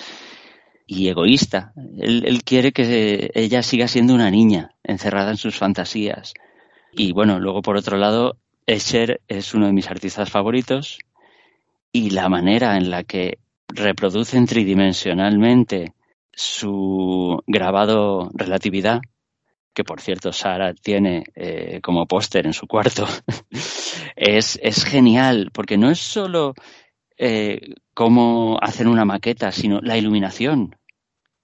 [0.87, 1.73] y egoísta.
[1.99, 6.35] Él, quiere que ella siga siendo una niña, encerrada en sus fantasías.
[6.93, 8.37] Y bueno, luego por otro lado,
[8.67, 10.99] Escher es uno de mis artistas favoritos
[11.93, 13.39] y la manera en la que
[13.69, 15.95] reproducen tridimensionalmente
[16.33, 19.01] su grabado Relatividad,
[19.75, 23.07] que por cierto Sara tiene eh, como póster en su cuarto,
[24.17, 26.55] es, es genial, porque no es solo
[27.19, 30.77] eh, cómo hacen una maqueta, sino la iluminación.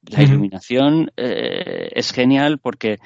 [0.08, 2.98] La iluminación eh, es genial porque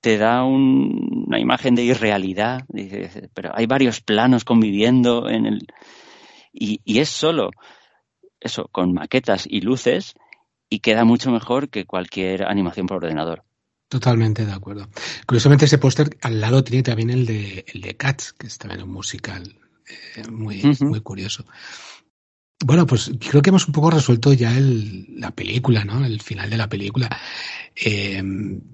[0.00, 5.66] te da un, una imagen de irrealidad, dice, pero hay varios planos conviviendo en el
[6.52, 7.50] y, y, es solo
[8.40, 10.14] eso, con maquetas y luces
[10.68, 13.44] y queda mucho mejor que cualquier animación por ordenador.
[13.88, 14.88] Totalmente de acuerdo.
[15.26, 18.82] Curiosamente ese póster al lado tiene también el de el de Cats, que es también
[18.82, 19.56] un musical
[20.16, 20.88] eh, muy, uh -huh.
[20.88, 21.44] muy curioso.
[22.62, 26.04] Bueno, pues creo que hemos un poco resuelto ya el, la película, ¿no?
[26.04, 27.08] El final de la película.
[27.74, 28.22] Eh,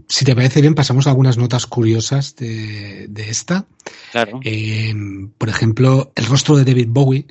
[0.08, 3.66] si te parece bien, pasamos a algunas notas curiosas de, de esta.
[4.10, 4.40] Claro.
[4.42, 4.92] Eh,
[5.38, 7.26] por ejemplo, el rostro de David Bowie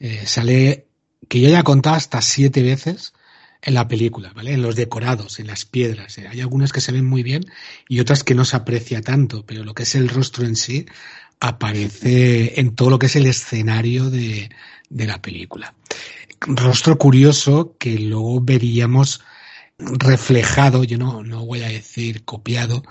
[0.00, 0.86] eh, sale,
[1.28, 3.12] que yo ya he contado hasta siete veces
[3.60, 4.54] en la película, ¿vale?
[4.54, 6.16] En los decorados, en las piedras.
[6.16, 6.28] ¿eh?
[6.28, 7.44] Hay algunas que se ven muy bien
[7.86, 10.86] y otras que no se aprecia tanto, pero lo que es el rostro en sí
[11.40, 14.50] aparece en todo lo que es el escenario de,
[14.88, 15.74] de la película.
[16.40, 19.20] Rostro curioso que luego veríamos
[19.78, 22.82] reflejado, yo no, no voy a decir copiado,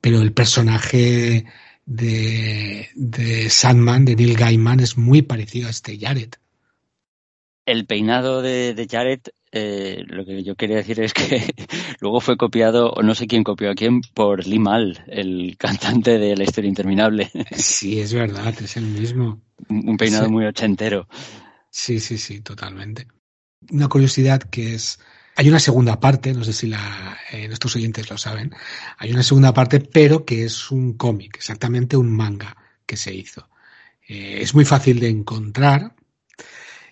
[0.00, 1.44] pero el personaje
[1.86, 6.30] de, de Sandman, de Neil Gaiman, es muy parecido a este Jared.
[7.64, 11.52] El peinado de, de Jared, eh, lo que yo quería decir es que
[12.00, 16.18] luego fue copiado, o no sé quién copió a quién, por Lee Mal, el cantante
[16.18, 17.30] de La Historia Interminable.
[17.52, 19.40] Sí, es verdad, es el mismo.
[19.68, 20.30] Un peinado sí.
[20.30, 21.08] muy ochentero.
[21.78, 23.06] Sí, sí, sí, totalmente.
[23.70, 24.98] Una curiosidad que es,
[25.36, 28.50] hay una segunda parte, no sé si la, eh, nuestros oyentes lo saben,
[28.96, 32.56] hay una segunda parte, pero que es un cómic, exactamente un manga
[32.86, 33.50] que se hizo.
[34.08, 35.94] Eh, es muy fácil de encontrar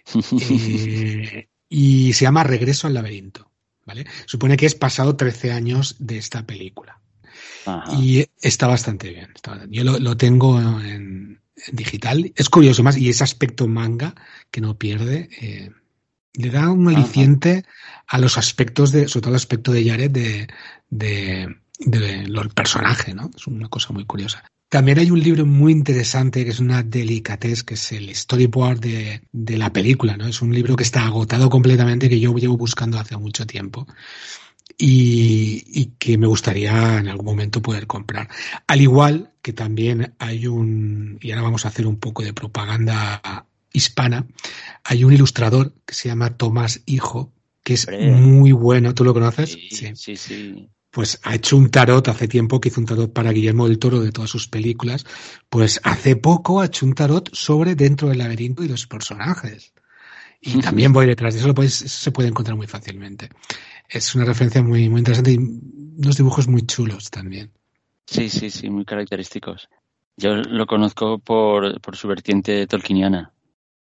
[0.15, 3.51] eh, y se llama Regreso al laberinto.
[3.87, 4.05] ¿vale?
[4.27, 7.01] Supone que es pasado 13 años de esta película.
[7.65, 7.91] Ajá.
[7.95, 9.33] Y está bastante bien.
[9.35, 11.41] Está, yo lo, lo tengo en,
[11.73, 12.33] digital.
[12.37, 14.15] Es curioso más, y ese aspecto manga
[14.51, 15.71] que no pierde, eh,
[16.35, 18.17] le da un aliciente Ajá.
[18.17, 20.49] a los aspectos de, sobre todo el aspecto de Jared, de,
[20.91, 23.31] de, de, los personajes, ¿no?
[23.37, 24.45] Es una cosa muy curiosa.
[24.69, 29.23] También hay un libro muy interesante que es una delicatez, que es el storyboard de,
[29.31, 30.27] de, la película, ¿no?
[30.27, 33.87] Es un libro que está agotado completamente, que yo llevo buscando hace mucho tiempo.
[34.77, 38.29] Y, y, que me gustaría en algún momento poder comprar.
[38.67, 43.47] Al igual que también hay un, y ahora vamos a hacer un poco de propaganda
[43.75, 44.27] hispana,
[44.83, 48.11] hay un ilustrador que se llama Tomás Hijo, que es Hombre.
[48.13, 49.53] muy bueno, ¿tú lo conoces?
[49.53, 50.71] Sí, sí, sí, sí.
[50.91, 54.01] Pues ha hecho un tarot hace tiempo que hizo un tarot para Guillermo del Toro
[54.01, 55.05] de todas sus películas.
[55.51, 59.73] Pues hace poco ha hecho un tarot sobre dentro del laberinto y los personajes.
[60.41, 63.29] Y también voy detrás de eso, lo puedes, eso se puede encontrar muy fácilmente
[63.89, 67.53] es una referencia muy, muy interesante y unos dibujos muy chulos también.
[68.07, 69.69] Sí, sí, sí, muy característicos.
[70.17, 73.33] Yo lo conozco por, por su vertiente tolkieniana.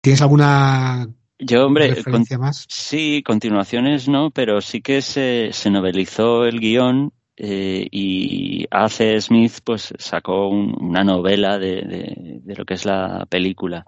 [0.01, 2.65] ¿Tienes alguna yo, hombre, con, más?
[2.69, 9.19] Sí, continuaciones no, pero sí que se, se novelizó el guion eh, y A.C.
[9.19, 13.85] Smith pues sacó un, una novela de, de, de, lo que es la película.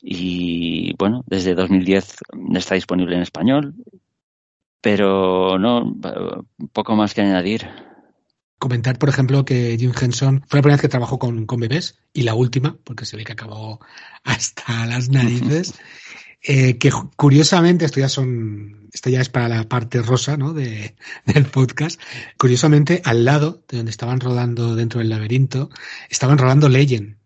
[0.00, 2.16] Y bueno, desde 2010
[2.54, 3.74] está disponible en español
[4.84, 5.96] pero no,
[6.74, 7.70] poco más que añadir.
[8.58, 11.98] Comentar, por ejemplo, que Jim Henson fue la primera vez que trabajó con, con bebés
[12.12, 13.80] y la última, porque se ve que acabó
[14.24, 15.74] hasta las narices.
[16.46, 20.52] Eh, que curiosamente, esto ya son, esto ya es para la parte rosa, ¿no?
[20.52, 21.98] De, del podcast.
[22.36, 25.70] Curiosamente, al lado de donde estaban rodando dentro del laberinto,
[26.10, 27.16] estaban rodando Legend.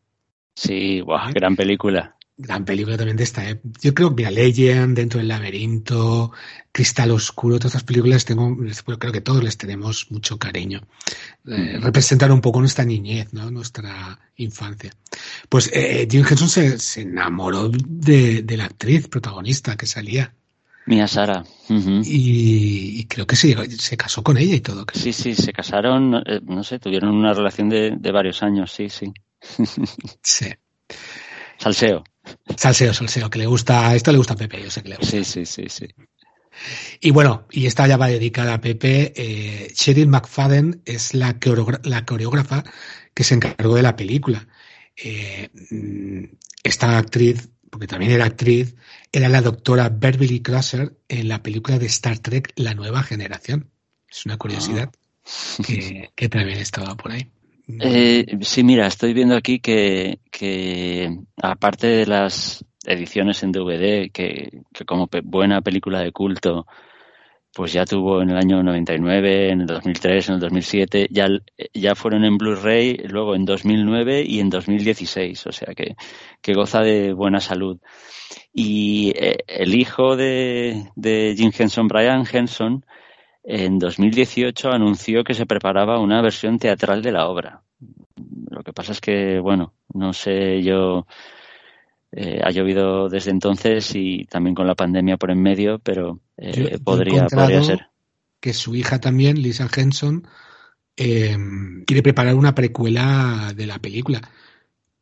[0.55, 2.17] Sí, wow, gran película.
[2.41, 3.51] Gran película también de esta.
[3.51, 3.61] ¿eh?
[3.83, 6.31] Yo creo que, mira, Legend, Dentro del Laberinto,
[6.71, 8.57] Cristal Oscuro, todas estas películas, tengo,
[8.97, 10.81] creo que todos les tenemos mucho cariño.
[11.49, 13.51] Eh, representan un poco nuestra niñez, ¿no?
[13.51, 14.93] Nuestra infancia.
[15.49, 20.33] Pues eh, Jim Henson se, se enamoró de, de, la actriz protagonista que salía.
[20.87, 21.45] Mía Sara.
[21.69, 22.07] Uh -huh.
[22.07, 24.87] y, y, creo que se, se, casó con ella y todo.
[24.87, 25.03] Creo.
[25.03, 28.89] Sí, sí, se casaron, eh, no sé, tuvieron una relación de, de varios años, sí,
[28.89, 29.13] sí.
[30.23, 30.47] sí.
[31.59, 32.05] Salseo.
[32.57, 35.11] Salseo, salseo, que le gusta, esto le gusta a Pepe, yo sé que le gusta.
[35.11, 35.87] Sí, sí, sí, sí.
[37.01, 39.13] Y bueno, y esta ya va dedicada a Pepe.
[39.17, 41.39] Eh, Sheryl McFadden es la,
[41.85, 42.65] la, coreógrafa
[43.15, 44.49] que se encargó de la película.
[44.97, 45.51] Eh,
[46.65, 48.75] esta actriz, porque también era actriz,
[49.13, 53.71] era la doctora Beverly Crusher en la película de Star Trek La Nueva Generación.
[54.11, 55.63] Es una curiosidad ah.
[55.65, 57.31] que, que también estaba por ahí.
[57.69, 60.19] Eh, sí, mira, estoy viendo aquí que,
[61.43, 66.67] aparte de las ediciones en DVD, que, que como pe buena película de culto,
[67.53, 71.29] pues ya tuvo en el año 99, en el 2003, en el 2007, ya,
[71.75, 75.97] ya fueron en Blu-ray, luego en 2009 y en 2016, o sea que,
[76.41, 77.79] que goza de buena salud.
[78.53, 82.85] Y eh, el hijo de, de Jim Henson, Brian Henson,
[83.51, 87.63] en 2018 anunció que se preparaba una versión teatral de la obra.
[88.51, 91.07] Lo que pasa es que, bueno, no sé yo,
[92.13, 96.79] eh, ha llovido desde entonces y también con la pandemia por en medio, pero eh,
[96.85, 97.87] podría, ser.
[98.39, 100.29] Que su hija también, Lisa Henson,
[100.95, 101.35] eh,
[101.87, 104.21] quiere preparar una precuela de la película.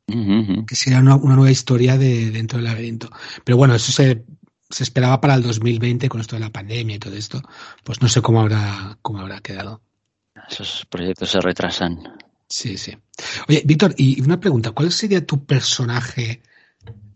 [0.06, 0.66] Uh -huh.
[0.66, 3.10] Que será una, una, nueva historia de dentro del laberinto.
[3.42, 4.22] Pero bueno, eso se,
[4.68, 7.42] se esperaba para el 2020 con esto de la pandemia y todo esto.
[7.84, 9.80] Pues no sé cómo habrá, cómo habrá quedado.
[10.48, 12.16] Esos proyectos se retrasan.
[12.48, 12.96] Sí, sí.
[13.48, 16.42] Oye, Víctor, y una pregunta, ¿cuál sería tu personaje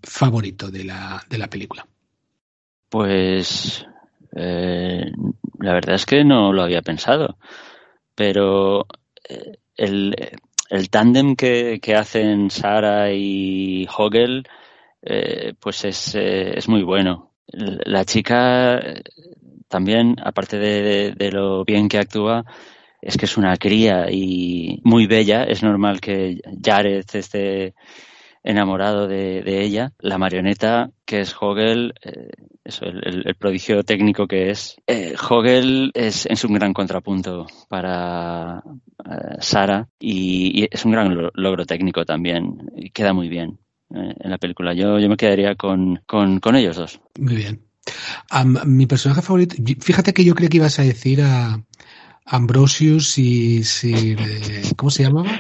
[0.03, 1.87] favorito de la, de la película?
[2.89, 3.87] Pues
[4.35, 5.13] eh,
[5.59, 7.39] la verdad es que no lo había pensado,
[8.15, 8.87] pero
[9.29, 10.17] eh, el,
[10.69, 14.49] el tándem que, que, hacen Sara y Hogel
[15.03, 17.30] eh, pues es, es muy bueno.
[17.53, 18.81] La chica
[19.69, 22.45] también, aparte de, lo bien que actúa,
[23.01, 25.45] es que es una cría y muy bella.
[25.45, 27.75] Es normal que Jared esté
[28.43, 29.93] enamorado de, ella.
[29.99, 32.31] La marioneta, que es Hogel, eh,
[32.65, 34.77] eso, el, prodigio técnico que es.
[34.87, 38.63] Eh, Hogel es, es, un gran contrapunto para
[39.05, 42.71] eh, Sara y, y, es un gran logro técnico también.
[42.77, 43.61] Y queda muy bien
[43.91, 44.75] en la película.
[44.75, 47.01] Yo, yo me quedaría con, con, con ellos dos.
[47.19, 47.63] Muy bien.
[48.33, 51.61] Um, mi personaje favorito, fíjate que yo creo que ibas a decir a
[52.25, 55.31] Ambrosius y Sir, eh, ¿cómo se llamaba?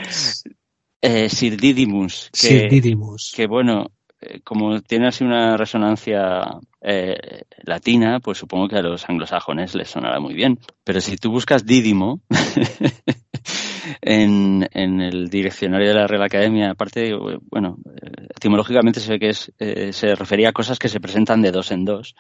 [1.01, 2.31] Eh, Sir Didymus.
[2.33, 3.33] Que, Sir Didymus.
[3.35, 6.43] Que bueno, eh, como tiene así una resonancia
[6.83, 10.59] eh, latina, pues supongo que a los anglosajones les sonará muy bien.
[10.85, 12.21] Pero si tú buscas Dídimo
[14.03, 17.13] en, en, el diccionario de la Real Academia, aparte,
[17.51, 17.79] bueno,
[18.41, 21.71] etimológicamente se ve que es, eh, se refería a cosas que se presentan de dos
[21.71, 22.15] en dos.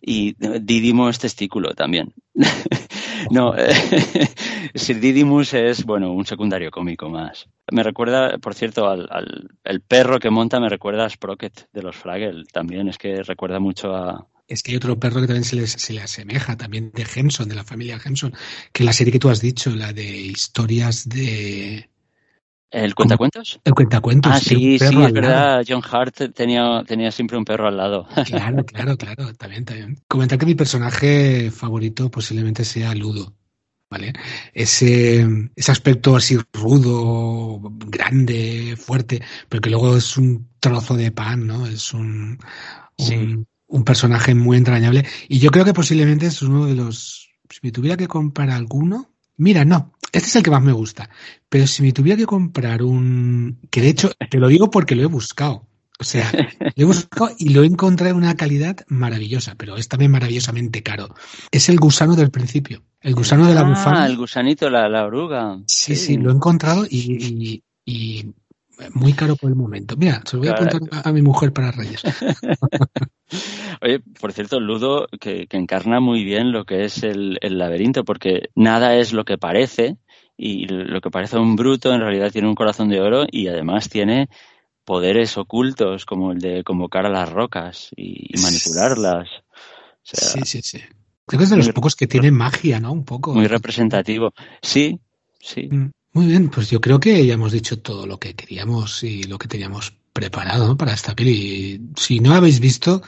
[0.00, 2.14] Y Didimo es testículo también.
[3.30, 3.52] no,
[4.74, 7.48] Sir Didymus es, bueno, un secundario cómico más.
[7.72, 11.82] Me recuerda, por cierto, al, al el perro que monta me recuerda a Sprocket de
[11.82, 12.88] los Fraggle también.
[12.88, 15.92] Es que recuerda mucho a, es que hay otro perro que también se le, se
[15.92, 18.32] le, asemeja, también de Henson, de la familia Henson,
[18.72, 21.90] que la serie que tú has dicho, la de historias de...
[22.70, 23.60] ¿El cuentacuentos?
[23.64, 24.32] El cuentacuentos.
[24.32, 25.64] Ah, sí, sí, es verdad.
[25.66, 28.06] John Hart tenía, tenía siempre un perro al lado.
[28.26, 29.34] Claro, claro, claro.
[29.34, 29.98] También, también.
[30.06, 33.34] Comentar que mi personaje favorito posiblemente sea Ludo.
[33.90, 34.12] ¿Vale?
[34.52, 41.46] Ese, ese aspecto así rudo, grande, fuerte, pero que luego es un trozo de pan,
[41.46, 41.66] ¿no?
[41.66, 42.38] Es un,
[42.98, 43.46] un, sí.
[43.66, 45.06] un personaje muy entrañable.
[45.26, 47.30] Y yo creo que posiblemente es uno de los.
[47.48, 51.08] Si me tuviera que comprar alguno, Mira, no, este es el que más me gusta.
[51.48, 53.58] Pero si me tuviera que comprar un...
[53.70, 55.66] Que de hecho, te lo digo porque lo he buscado.
[56.00, 56.30] O sea,
[56.76, 60.82] lo he buscado y lo he encontrado en una calidad maravillosa, pero es también maravillosamente
[60.82, 61.14] caro.
[61.50, 62.82] Es el gusano del principio.
[63.00, 64.06] El gusano de la ah, bufanda.
[64.06, 65.58] el gusanito, la, la oruga.
[65.66, 68.34] Sí, sí, sí, lo he encontrado y, y, y
[68.94, 69.96] muy caro por el momento.
[69.96, 72.02] Mira, se lo voy a apuntar a, a mi mujer para Reyes.
[73.82, 78.04] Oye, por cierto, Ludo, que, que, encarna muy bien lo que es el, el, laberinto,
[78.04, 79.98] porque nada es lo que parece,
[80.36, 83.88] y lo que parece un bruto en realidad tiene un corazón de oro y además
[83.88, 84.28] tiene
[84.84, 89.28] poderes ocultos como el de convocar a las rocas y, manipularlas.
[90.02, 90.80] sí, sí, sí.
[91.26, 92.90] Creo que es de los pocos que tiene magia, ¿no?
[92.92, 93.34] Un poco.
[93.34, 94.32] Muy representativo.
[94.62, 94.98] Sí,
[95.38, 95.68] sí.
[95.70, 99.24] Mm, muy bien, pues yo creo que ya hemos dicho todo lo que queríamos y
[99.24, 101.80] lo que teníamos preparado para esta peli.
[101.96, 103.02] Si no habéis visto,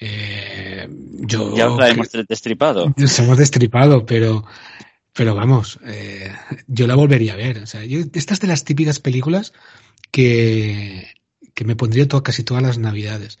[0.00, 0.88] eh,
[1.20, 1.56] yo...
[1.56, 2.92] Ya la hemos destripado.
[2.96, 4.44] Nos hemos destripado, pero,
[5.12, 6.32] pero vamos, eh,
[6.66, 7.58] yo la volvería a ver.
[7.58, 9.52] O sea, yo, estas de las típicas películas
[10.10, 11.06] que,
[11.54, 13.38] que me pondría todo, casi todas las navidades.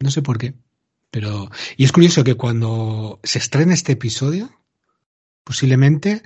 [0.00, 0.54] No sé por qué.
[1.10, 4.50] Pero, y es curioso que cuando se estrene este episodio,
[5.44, 6.22] posiblemente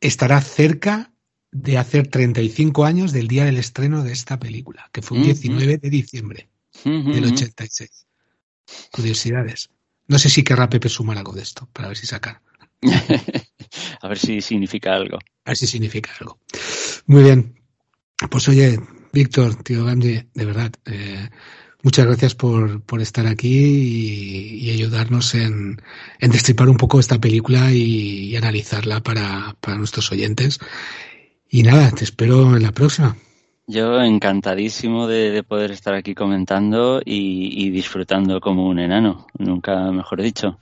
[0.00, 1.11] estará cerca
[1.52, 5.78] de hacer 35 años del día del estreno de esta película, que fue el 19
[5.78, 6.48] de diciembre
[6.84, 8.06] del 86.
[8.90, 9.68] Curiosidades.
[10.08, 12.42] No sé si querrá Pepe sumar algo de esto, para ver si saca.
[14.00, 15.18] a ver si significa algo.
[15.44, 16.38] A ver si significa algo.
[17.06, 17.54] Muy bien.
[18.30, 18.80] Pues oye,
[19.12, 21.28] Víctor, tío Gandhi, de verdad, eh,
[21.82, 25.82] muchas gracias por, por estar aquí y, ayudarnos en,
[26.18, 30.58] en, destripar un poco esta película y, analizarla para, para, nuestros oyentes.
[31.54, 33.14] Y nada, te espero en la próxima.
[33.66, 40.58] Yo encantadísimo de, poder estar aquí comentando y, disfrutando como un enano, nunca mejor dicho,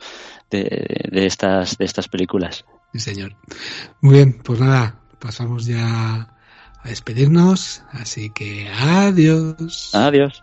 [0.50, 2.64] de, de, estas, de estas películas.
[2.92, 3.36] Sí, señor.
[4.00, 6.34] Muy bien, pues nada, pasamos ya
[6.82, 9.94] a despedirnos, así que adiós.
[9.94, 10.42] Adiós.